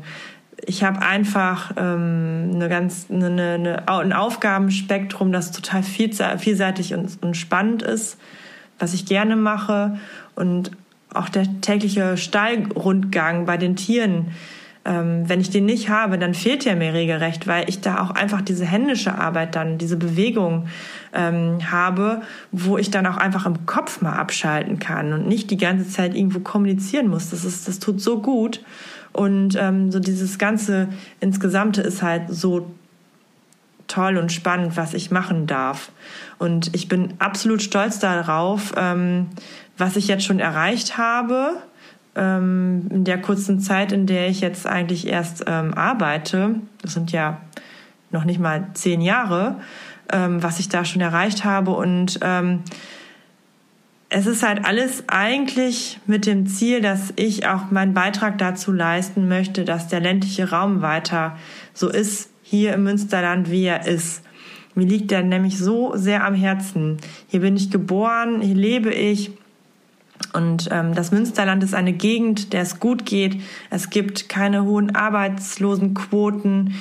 Ich 0.66 0.84
habe 0.84 1.02
einfach 1.02 1.72
ähm, 1.76 2.52
eine 2.54 2.68
ganz 2.68 3.06
eine, 3.10 3.26
eine, 3.26 3.88
ein 3.88 4.12
Aufgabenspektrum, 4.12 5.32
das 5.32 5.52
total 5.52 5.82
vielseitig 5.82 6.94
und, 6.94 7.22
und 7.22 7.36
spannend 7.36 7.82
ist 7.82 8.18
was 8.78 8.94
ich 8.94 9.06
gerne 9.06 9.36
mache 9.36 9.98
und 10.34 10.70
auch 11.12 11.28
der 11.28 11.60
tägliche 11.60 12.16
Stallrundgang 12.16 13.46
bei 13.46 13.56
den 13.56 13.76
Tieren. 13.76 14.32
Ähm, 14.86 15.26
wenn 15.26 15.40
ich 15.40 15.48
den 15.48 15.64
nicht 15.64 15.88
habe, 15.88 16.18
dann 16.18 16.34
fehlt 16.34 16.66
der 16.66 16.76
mir 16.76 16.92
regelrecht, 16.92 17.46
weil 17.46 17.68
ich 17.68 17.80
da 17.80 18.02
auch 18.02 18.10
einfach 18.10 18.42
diese 18.42 18.66
händische 18.66 19.16
Arbeit 19.16 19.54
dann, 19.54 19.78
diese 19.78 19.96
Bewegung 19.96 20.66
ähm, 21.14 21.70
habe, 21.70 22.20
wo 22.52 22.76
ich 22.76 22.90
dann 22.90 23.06
auch 23.06 23.16
einfach 23.16 23.46
im 23.46 23.64
Kopf 23.64 24.02
mal 24.02 24.12
abschalten 24.12 24.78
kann 24.78 25.14
und 25.14 25.26
nicht 25.26 25.50
die 25.50 25.56
ganze 25.56 25.88
Zeit 25.88 26.14
irgendwo 26.14 26.40
kommunizieren 26.40 27.08
muss. 27.08 27.30
Das 27.30 27.44
ist, 27.44 27.66
das 27.66 27.78
tut 27.78 28.00
so 28.00 28.20
gut. 28.20 28.60
Und 29.14 29.56
ähm, 29.58 29.92
so 29.92 30.00
dieses 30.00 30.38
ganze 30.38 30.88
insgesamte 31.20 31.80
ist 31.80 32.02
halt 32.02 32.24
so 32.28 32.68
toll 33.86 34.16
und 34.16 34.32
spannend, 34.32 34.76
was 34.76 34.92
ich 34.92 35.10
machen 35.10 35.46
darf. 35.46 35.92
Und 36.38 36.74
ich 36.74 36.88
bin 36.88 37.14
absolut 37.20 37.62
stolz 37.62 38.00
darauf, 38.00 38.72
ähm, 38.76 39.28
was 39.78 39.96
ich 39.96 40.08
jetzt 40.08 40.24
schon 40.24 40.40
erreicht 40.40 40.98
habe. 40.98 41.52
Ähm, 42.16 42.88
in 42.90 43.04
der 43.04 43.20
kurzen 43.20 43.60
Zeit, 43.60 43.92
in 43.92 44.06
der 44.06 44.28
ich 44.28 44.40
jetzt 44.40 44.66
eigentlich 44.66 45.06
erst 45.06 45.44
ähm, 45.46 45.74
arbeite, 45.74 46.56
das 46.82 46.94
sind 46.94 47.12
ja 47.12 47.40
noch 48.10 48.24
nicht 48.24 48.40
mal 48.40 48.68
zehn 48.74 49.00
Jahre, 49.00 49.60
ähm, 50.12 50.42
was 50.42 50.58
ich 50.58 50.68
da 50.68 50.84
schon 50.84 51.02
erreicht 51.02 51.44
habe. 51.44 51.70
Und 51.70 52.18
ähm, 52.22 52.64
es 54.16 54.26
ist 54.26 54.44
halt 54.44 54.64
alles 54.64 55.02
eigentlich 55.08 55.98
mit 56.06 56.24
dem 56.24 56.46
Ziel, 56.46 56.80
dass 56.80 57.12
ich 57.16 57.48
auch 57.48 57.72
meinen 57.72 57.94
Beitrag 57.94 58.38
dazu 58.38 58.70
leisten 58.70 59.26
möchte, 59.26 59.64
dass 59.64 59.88
der 59.88 59.98
ländliche 59.98 60.50
Raum 60.50 60.82
weiter 60.82 61.36
so 61.72 61.88
ist, 61.88 62.30
hier 62.40 62.74
im 62.74 62.84
Münsterland, 62.84 63.50
wie 63.50 63.64
er 63.64 63.88
ist. 63.88 64.22
Mir 64.76 64.86
liegt 64.86 65.10
er 65.10 65.24
nämlich 65.24 65.58
so 65.58 65.96
sehr 65.96 66.24
am 66.24 66.34
Herzen. 66.34 66.98
Hier 67.26 67.40
bin 67.40 67.56
ich 67.56 67.72
geboren, 67.72 68.40
hier 68.40 68.54
lebe 68.54 68.94
ich. 68.94 69.32
Und 70.32 70.68
ähm, 70.70 70.94
das 70.94 71.10
Münsterland 71.10 71.64
ist 71.64 71.74
eine 71.74 71.92
Gegend, 71.92 72.52
der 72.52 72.62
es 72.62 72.78
gut 72.78 73.06
geht. 73.06 73.40
Es 73.70 73.90
gibt 73.90 74.28
keine 74.28 74.62
hohen 74.62 74.94
Arbeitslosenquoten. 74.94 76.74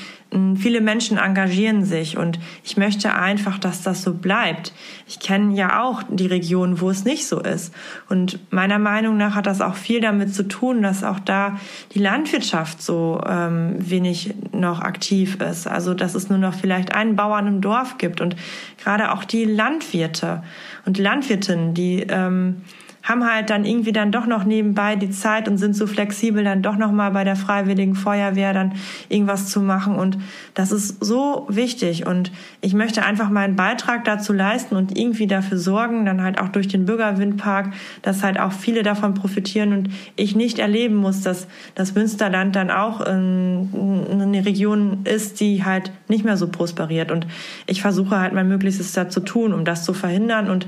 Viele 0.57 0.81
Menschen 0.81 1.17
engagieren 1.17 1.85
sich 1.85 2.17
und 2.17 2.39
ich 2.63 2.75
möchte 2.75 3.13
einfach, 3.13 3.59
dass 3.59 3.83
das 3.83 4.01
so 4.01 4.13
bleibt. 4.15 4.73
Ich 5.07 5.19
kenne 5.19 5.53
ja 5.55 5.83
auch 5.83 6.01
die 6.09 6.25
Regionen, 6.25 6.81
wo 6.81 6.89
es 6.89 7.05
nicht 7.05 7.27
so 7.27 7.39
ist. 7.39 7.73
Und 8.09 8.39
meiner 8.51 8.79
Meinung 8.79 9.17
nach 9.17 9.35
hat 9.35 9.45
das 9.45 9.61
auch 9.61 9.75
viel 9.75 10.01
damit 10.01 10.33
zu 10.33 10.47
tun, 10.47 10.81
dass 10.81 11.03
auch 11.03 11.19
da 11.19 11.59
die 11.93 11.99
Landwirtschaft 11.99 12.81
so 12.81 13.21
ähm, 13.27 13.75
wenig 13.77 14.33
noch 14.51 14.79
aktiv 14.79 15.39
ist. 15.39 15.67
Also 15.67 15.93
dass 15.93 16.15
es 16.15 16.29
nur 16.29 16.39
noch 16.39 16.55
vielleicht 16.55 16.95
einen 16.95 17.15
Bauern 17.15 17.45
im 17.45 17.61
Dorf 17.61 17.99
gibt 17.99 18.19
und 18.19 18.35
gerade 18.83 19.11
auch 19.11 19.25
die 19.25 19.45
Landwirte 19.45 20.41
und 20.85 20.97
Landwirtinnen, 20.97 21.75
die 21.75 22.07
ähm, 22.09 22.63
haben 23.03 23.29
halt 23.29 23.49
dann 23.49 23.65
irgendwie 23.65 23.91
dann 23.91 24.13
doch 24.13 24.25
noch 24.25 24.45
nebenbei 24.45 24.95
die 24.95 25.11
Zeit 25.11 25.49
und 25.49 25.57
sind 25.57 25.75
so 25.75 25.87
flexibel, 25.87 26.43
dann 26.43 26.61
doch 26.61 26.77
noch 26.77 26.91
mal 26.91 27.11
bei 27.11 27.25
der 27.25 27.35
Freiwilligen 27.35 27.95
Feuerwehr 27.95 28.53
dann 28.53 28.73
irgendwas 29.09 29.49
zu 29.49 29.59
machen. 29.59 29.95
Und 29.95 30.17
das 30.53 30.71
ist 30.71 31.03
so 31.03 31.45
wichtig. 31.49 32.07
Und 32.07 32.31
ich 32.61 32.73
möchte 32.73 33.03
einfach 33.03 33.29
meinen 33.29 33.57
Beitrag 33.57 34.05
dazu 34.05 34.31
leisten 34.31 34.77
und 34.77 34.97
irgendwie 34.97 35.27
dafür 35.27 35.57
sorgen, 35.57 36.05
dann 36.05 36.23
halt 36.23 36.39
auch 36.39 36.47
durch 36.47 36.69
den 36.69 36.85
Bürgerwindpark, 36.85 37.73
dass 38.01 38.23
halt 38.23 38.39
auch 38.39 38.53
viele 38.53 38.83
davon 38.83 39.13
profitieren 39.13 39.73
und 39.73 39.89
ich 40.15 40.35
nicht 40.35 40.59
erleben 40.59 40.95
muss, 40.95 41.21
dass 41.21 41.47
das 41.75 41.95
Münsterland 41.95 42.55
dann 42.55 42.71
auch 42.71 43.01
eine 43.01 44.45
Region 44.45 44.99
ist, 45.03 45.41
die 45.41 45.65
halt 45.65 45.91
nicht 46.07 46.23
mehr 46.23 46.37
so 46.37 46.47
prosperiert. 46.47 47.11
Und 47.11 47.27
ich 47.67 47.81
versuche 47.81 48.17
halt 48.17 48.31
mein 48.31 48.47
Möglichstes 48.47 48.93
dazu 48.93 49.19
tun, 49.19 49.51
um 49.51 49.65
das 49.65 49.83
zu 49.83 49.93
verhindern. 49.93 50.49
Und 50.49 50.67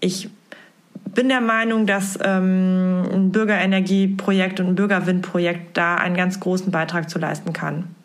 ich 0.00 0.30
bin 1.16 1.28
der 1.28 1.40
Meinung, 1.40 1.86
dass 1.86 2.16
ähm, 2.22 3.02
ein 3.12 3.32
Bürgerenergieprojekt 3.32 4.60
und 4.60 4.68
ein 4.68 4.74
Bürgerwindprojekt 4.76 5.76
da 5.76 5.96
einen 5.96 6.14
ganz 6.14 6.38
großen 6.38 6.70
Beitrag 6.70 7.10
zu 7.10 7.18
leisten 7.18 7.52
kann. 7.52 7.96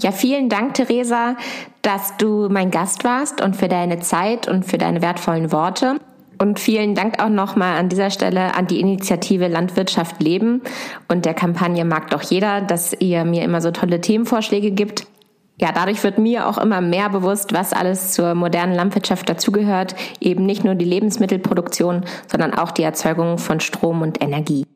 Ja, 0.00 0.12
vielen 0.12 0.48
Dank, 0.48 0.74
Theresa, 0.74 1.36
dass 1.82 2.16
du 2.18 2.48
mein 2.50 2.70
Gast 2.70 3.02
warst 3.02 3.40
und 3.40 3.56
für 3.56 3.68
deine 3.68 3.98
Zeit 4.00 4.46
und 4.46 4.64
für 4.64 4.78
deine 4.78 5.02
wertvollen 5.02 5.50
Worte. 5.50 5.98
Und 6.38 6.60
vielen 6.60 6.94
Dank 6.94 7.22
auch 7.22 7.30
nochmal 7.30 7.78
an 7.78 7.88
dieser 7.88 8.10
Stelle 8.10 8.54
an 8.54 8.66
die 8.66 8.78
Initiative 8.78 9.48
Landwirtschaft 9.48 10.22
leben 10.22 10.60
und 11.08 11.24
der 11.24 11.32
Kampagne 11.32 11.86
Mag 11.86 12.10
doch 12.10 12.20
jeder, 12.20 12.60
dass 12.60 12.92
ihr 12.92 13.24
mir 13.24 13.42
immer 13.42 13.62
so 13.62 13.70
tolle 13.70 14.02
Themenvorschläge 14.02 14.70
gibt 14.70 15.06
ja, 15.58 15.72
dadurch 15.72 16.04
wird 16.04 16.18
mir 16.18 16.48
auch 16.48 16.58
immer 16.58 16.80
mehr 16.80 17.08
bewusst, 17.08 17.54
was 17.54 17.72
alles 17.72 18.12
zur 18.12 18.34
modernen 18.34 18.74
Landwirtschaft 18.74 19.28
dazugehört. 19.28 19.94
Eben 20.20 20.44
nicht 20.44 20.64
nur 20.64 20.74
die 20.74 20.84
Lebensmittelproduktion, 20.84 22.04
sondern 22.30 22.52
auch 22.54 22.72
die 22.72 22.82
Erzeugung 22.82 23.38
von 23.38 23.60
Strom 23.60 24.02
und 24.02 24.22
Energie. 24.22 24.66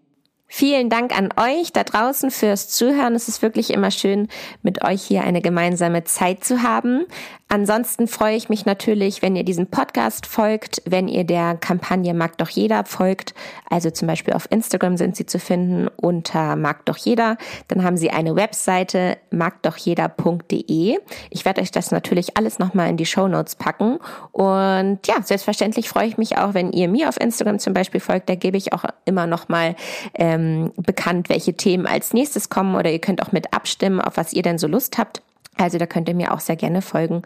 Vielen 0.52 0.90
Dank 0.90 1.16
an 1.16 1.28
euch 1.36 1.72
da 1.72 1.84
draußen 1.84 2.32
fürs 2.32 2.68
Zuhören. 2.68 3.14
Es 3.14 3.28
ist 3.28 3.40
wirklich 3.40 3.70
immer 3.70 3.92
schön, 3.92 4.26
mit 4.62 4.82
euch 4.84 5.00
hier 5.00 5.22
eine 5.22 5.40
gemeinsame 5.40 6.02
Zeit 6.02 6.42
zu 6.42 6.64
haben. 6.64 7.06
Ansonsten 7.52 8.06
freue 8.06 8.36
ich 8.36 8.48
mich 8.48 8.64
natürlich, 8.64 9.22
wenn 9.22 9.34
ihr 9.34 9.44
diesem 9.44 9.68
Podcast 9.68 10.26
folgt, 10.26 10.82
wenn 10.86 11.08
ihr 11.08 11.24
der 11.24 11.56
Kampagne 11.56 12.14
Mag 12.14 12.38
doch 12.38 12.48
jeder 12.48 12.84
folgt. 12.84 13.34
Also 13.68 13.90
zum 13.90 14.06
Beispiel 14.06 14.34
auf 14.34 14.46
Instagram 14.50 14.96
sind 14.96 15.16
sie 15.16 15.26
zu 15.26 15.40
finden 15.40 15.88
unter 15.96 16.54
Mag 16.54 16.84
doch 16.86 16.96
jeder. 16.96 17.36
Dann 17.66 17.82
haben 17.82 17.96
sie 17.96 18.10
eine 18.10 18.36
Webseite 18.36 19.18
magdochjeder.de. 19.30 20.98
Ich 21.30 21.44
werde 21.44 21.60
euch 21.60 21.72
das 21.72 21.90
natürlich 21.90 22.36
alles 22.36 22.58
nochmal 22.60 22.88
in 22.88 22.96
die 22.96 23.06
Show 23.06 23.26
Notes 23.26 23.56
packen. 23.56 23.98
Und 24.30 25.00
ja, 25.06 25.22
selbstverständlich 25.22 25.88
freue 25.88 26.06
ich 26.06 26.18
mich 26.18 26.38
auch, 26.38 26.54
wenn 26.54 26.72
ihr 26.72 26.88
mir 26.88 27.08
auf 27.08 27.20
Instagram 27.20 27.58
zum 27.58 27.72
Beispiel 27.72 28.00
folgt. 28.00 28.28
Da 28.28 28.36
gebe 28.36 28.56
ich 28.56 28.72
auch 28.72 28.84
immer 29.04 29.26
nochmal 29.26 29.74
ähm, 30.14 30.39
ähm, 30.40 30.72
bekannt, 30.76 31.28
welche 31.28 31.54
Themen 31.54 31.86
als 31.86 32.12
nächstes 32.12 32.48
kommen 32.48 32.74
oder 32.74 32.90
ihr 32.90 33.00
könnt 33.00 33.22
auch 33.22 33.32
mit 33.32 33.52
abstimmen, 33.52 34.00
auf 34.00 34.16
was 34.16 34.32
ihr 34.32 34.42
denn 34.42 34.58
so 34.58 34.66
Lust 34.66 34.98
habt. 34.98 35.22
Also 35.56 35.78
da 35.78 35.86
könnt 35.86 36.08
ihr 36.08 36.14
mir 36.14 36.32
auch 36.32 36.40
sehr 36.40 36.56
gerne 36.56 36.82
folgen 36.82 37.22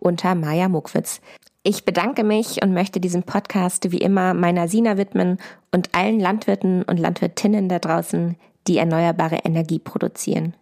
unter 0.00 0.34
Maja 0.34 0.68
Muckwitz. 0.68 1.20
Ich 1.62 1.84
bedanke 1.84 2.24
mich 2.24 2.62
und 2.62 2.72
möchte 2.72 3.00
diesen 3.00 3.24
Podcast 3.24 3.90
wie 3.92 3.98
immer 3.98 4.34
meiner 4.34 4.68
Sina 4.68 4.96
widmen 4.96 5.38
und 5.72 5.94
allen 5.94 6.20
Landwirten 6.20 6.82
und 6.82 6.98
Landwirtinnen 6.98 7.68
da 7.68 7.78
draußen, 7.78 8.36
die 8.66 8.78
erneuerbare 8.78 9.40
Energie 9.44 9.78
produzieren. 9.78 10.54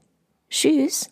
Tschüss! 0.48 1.10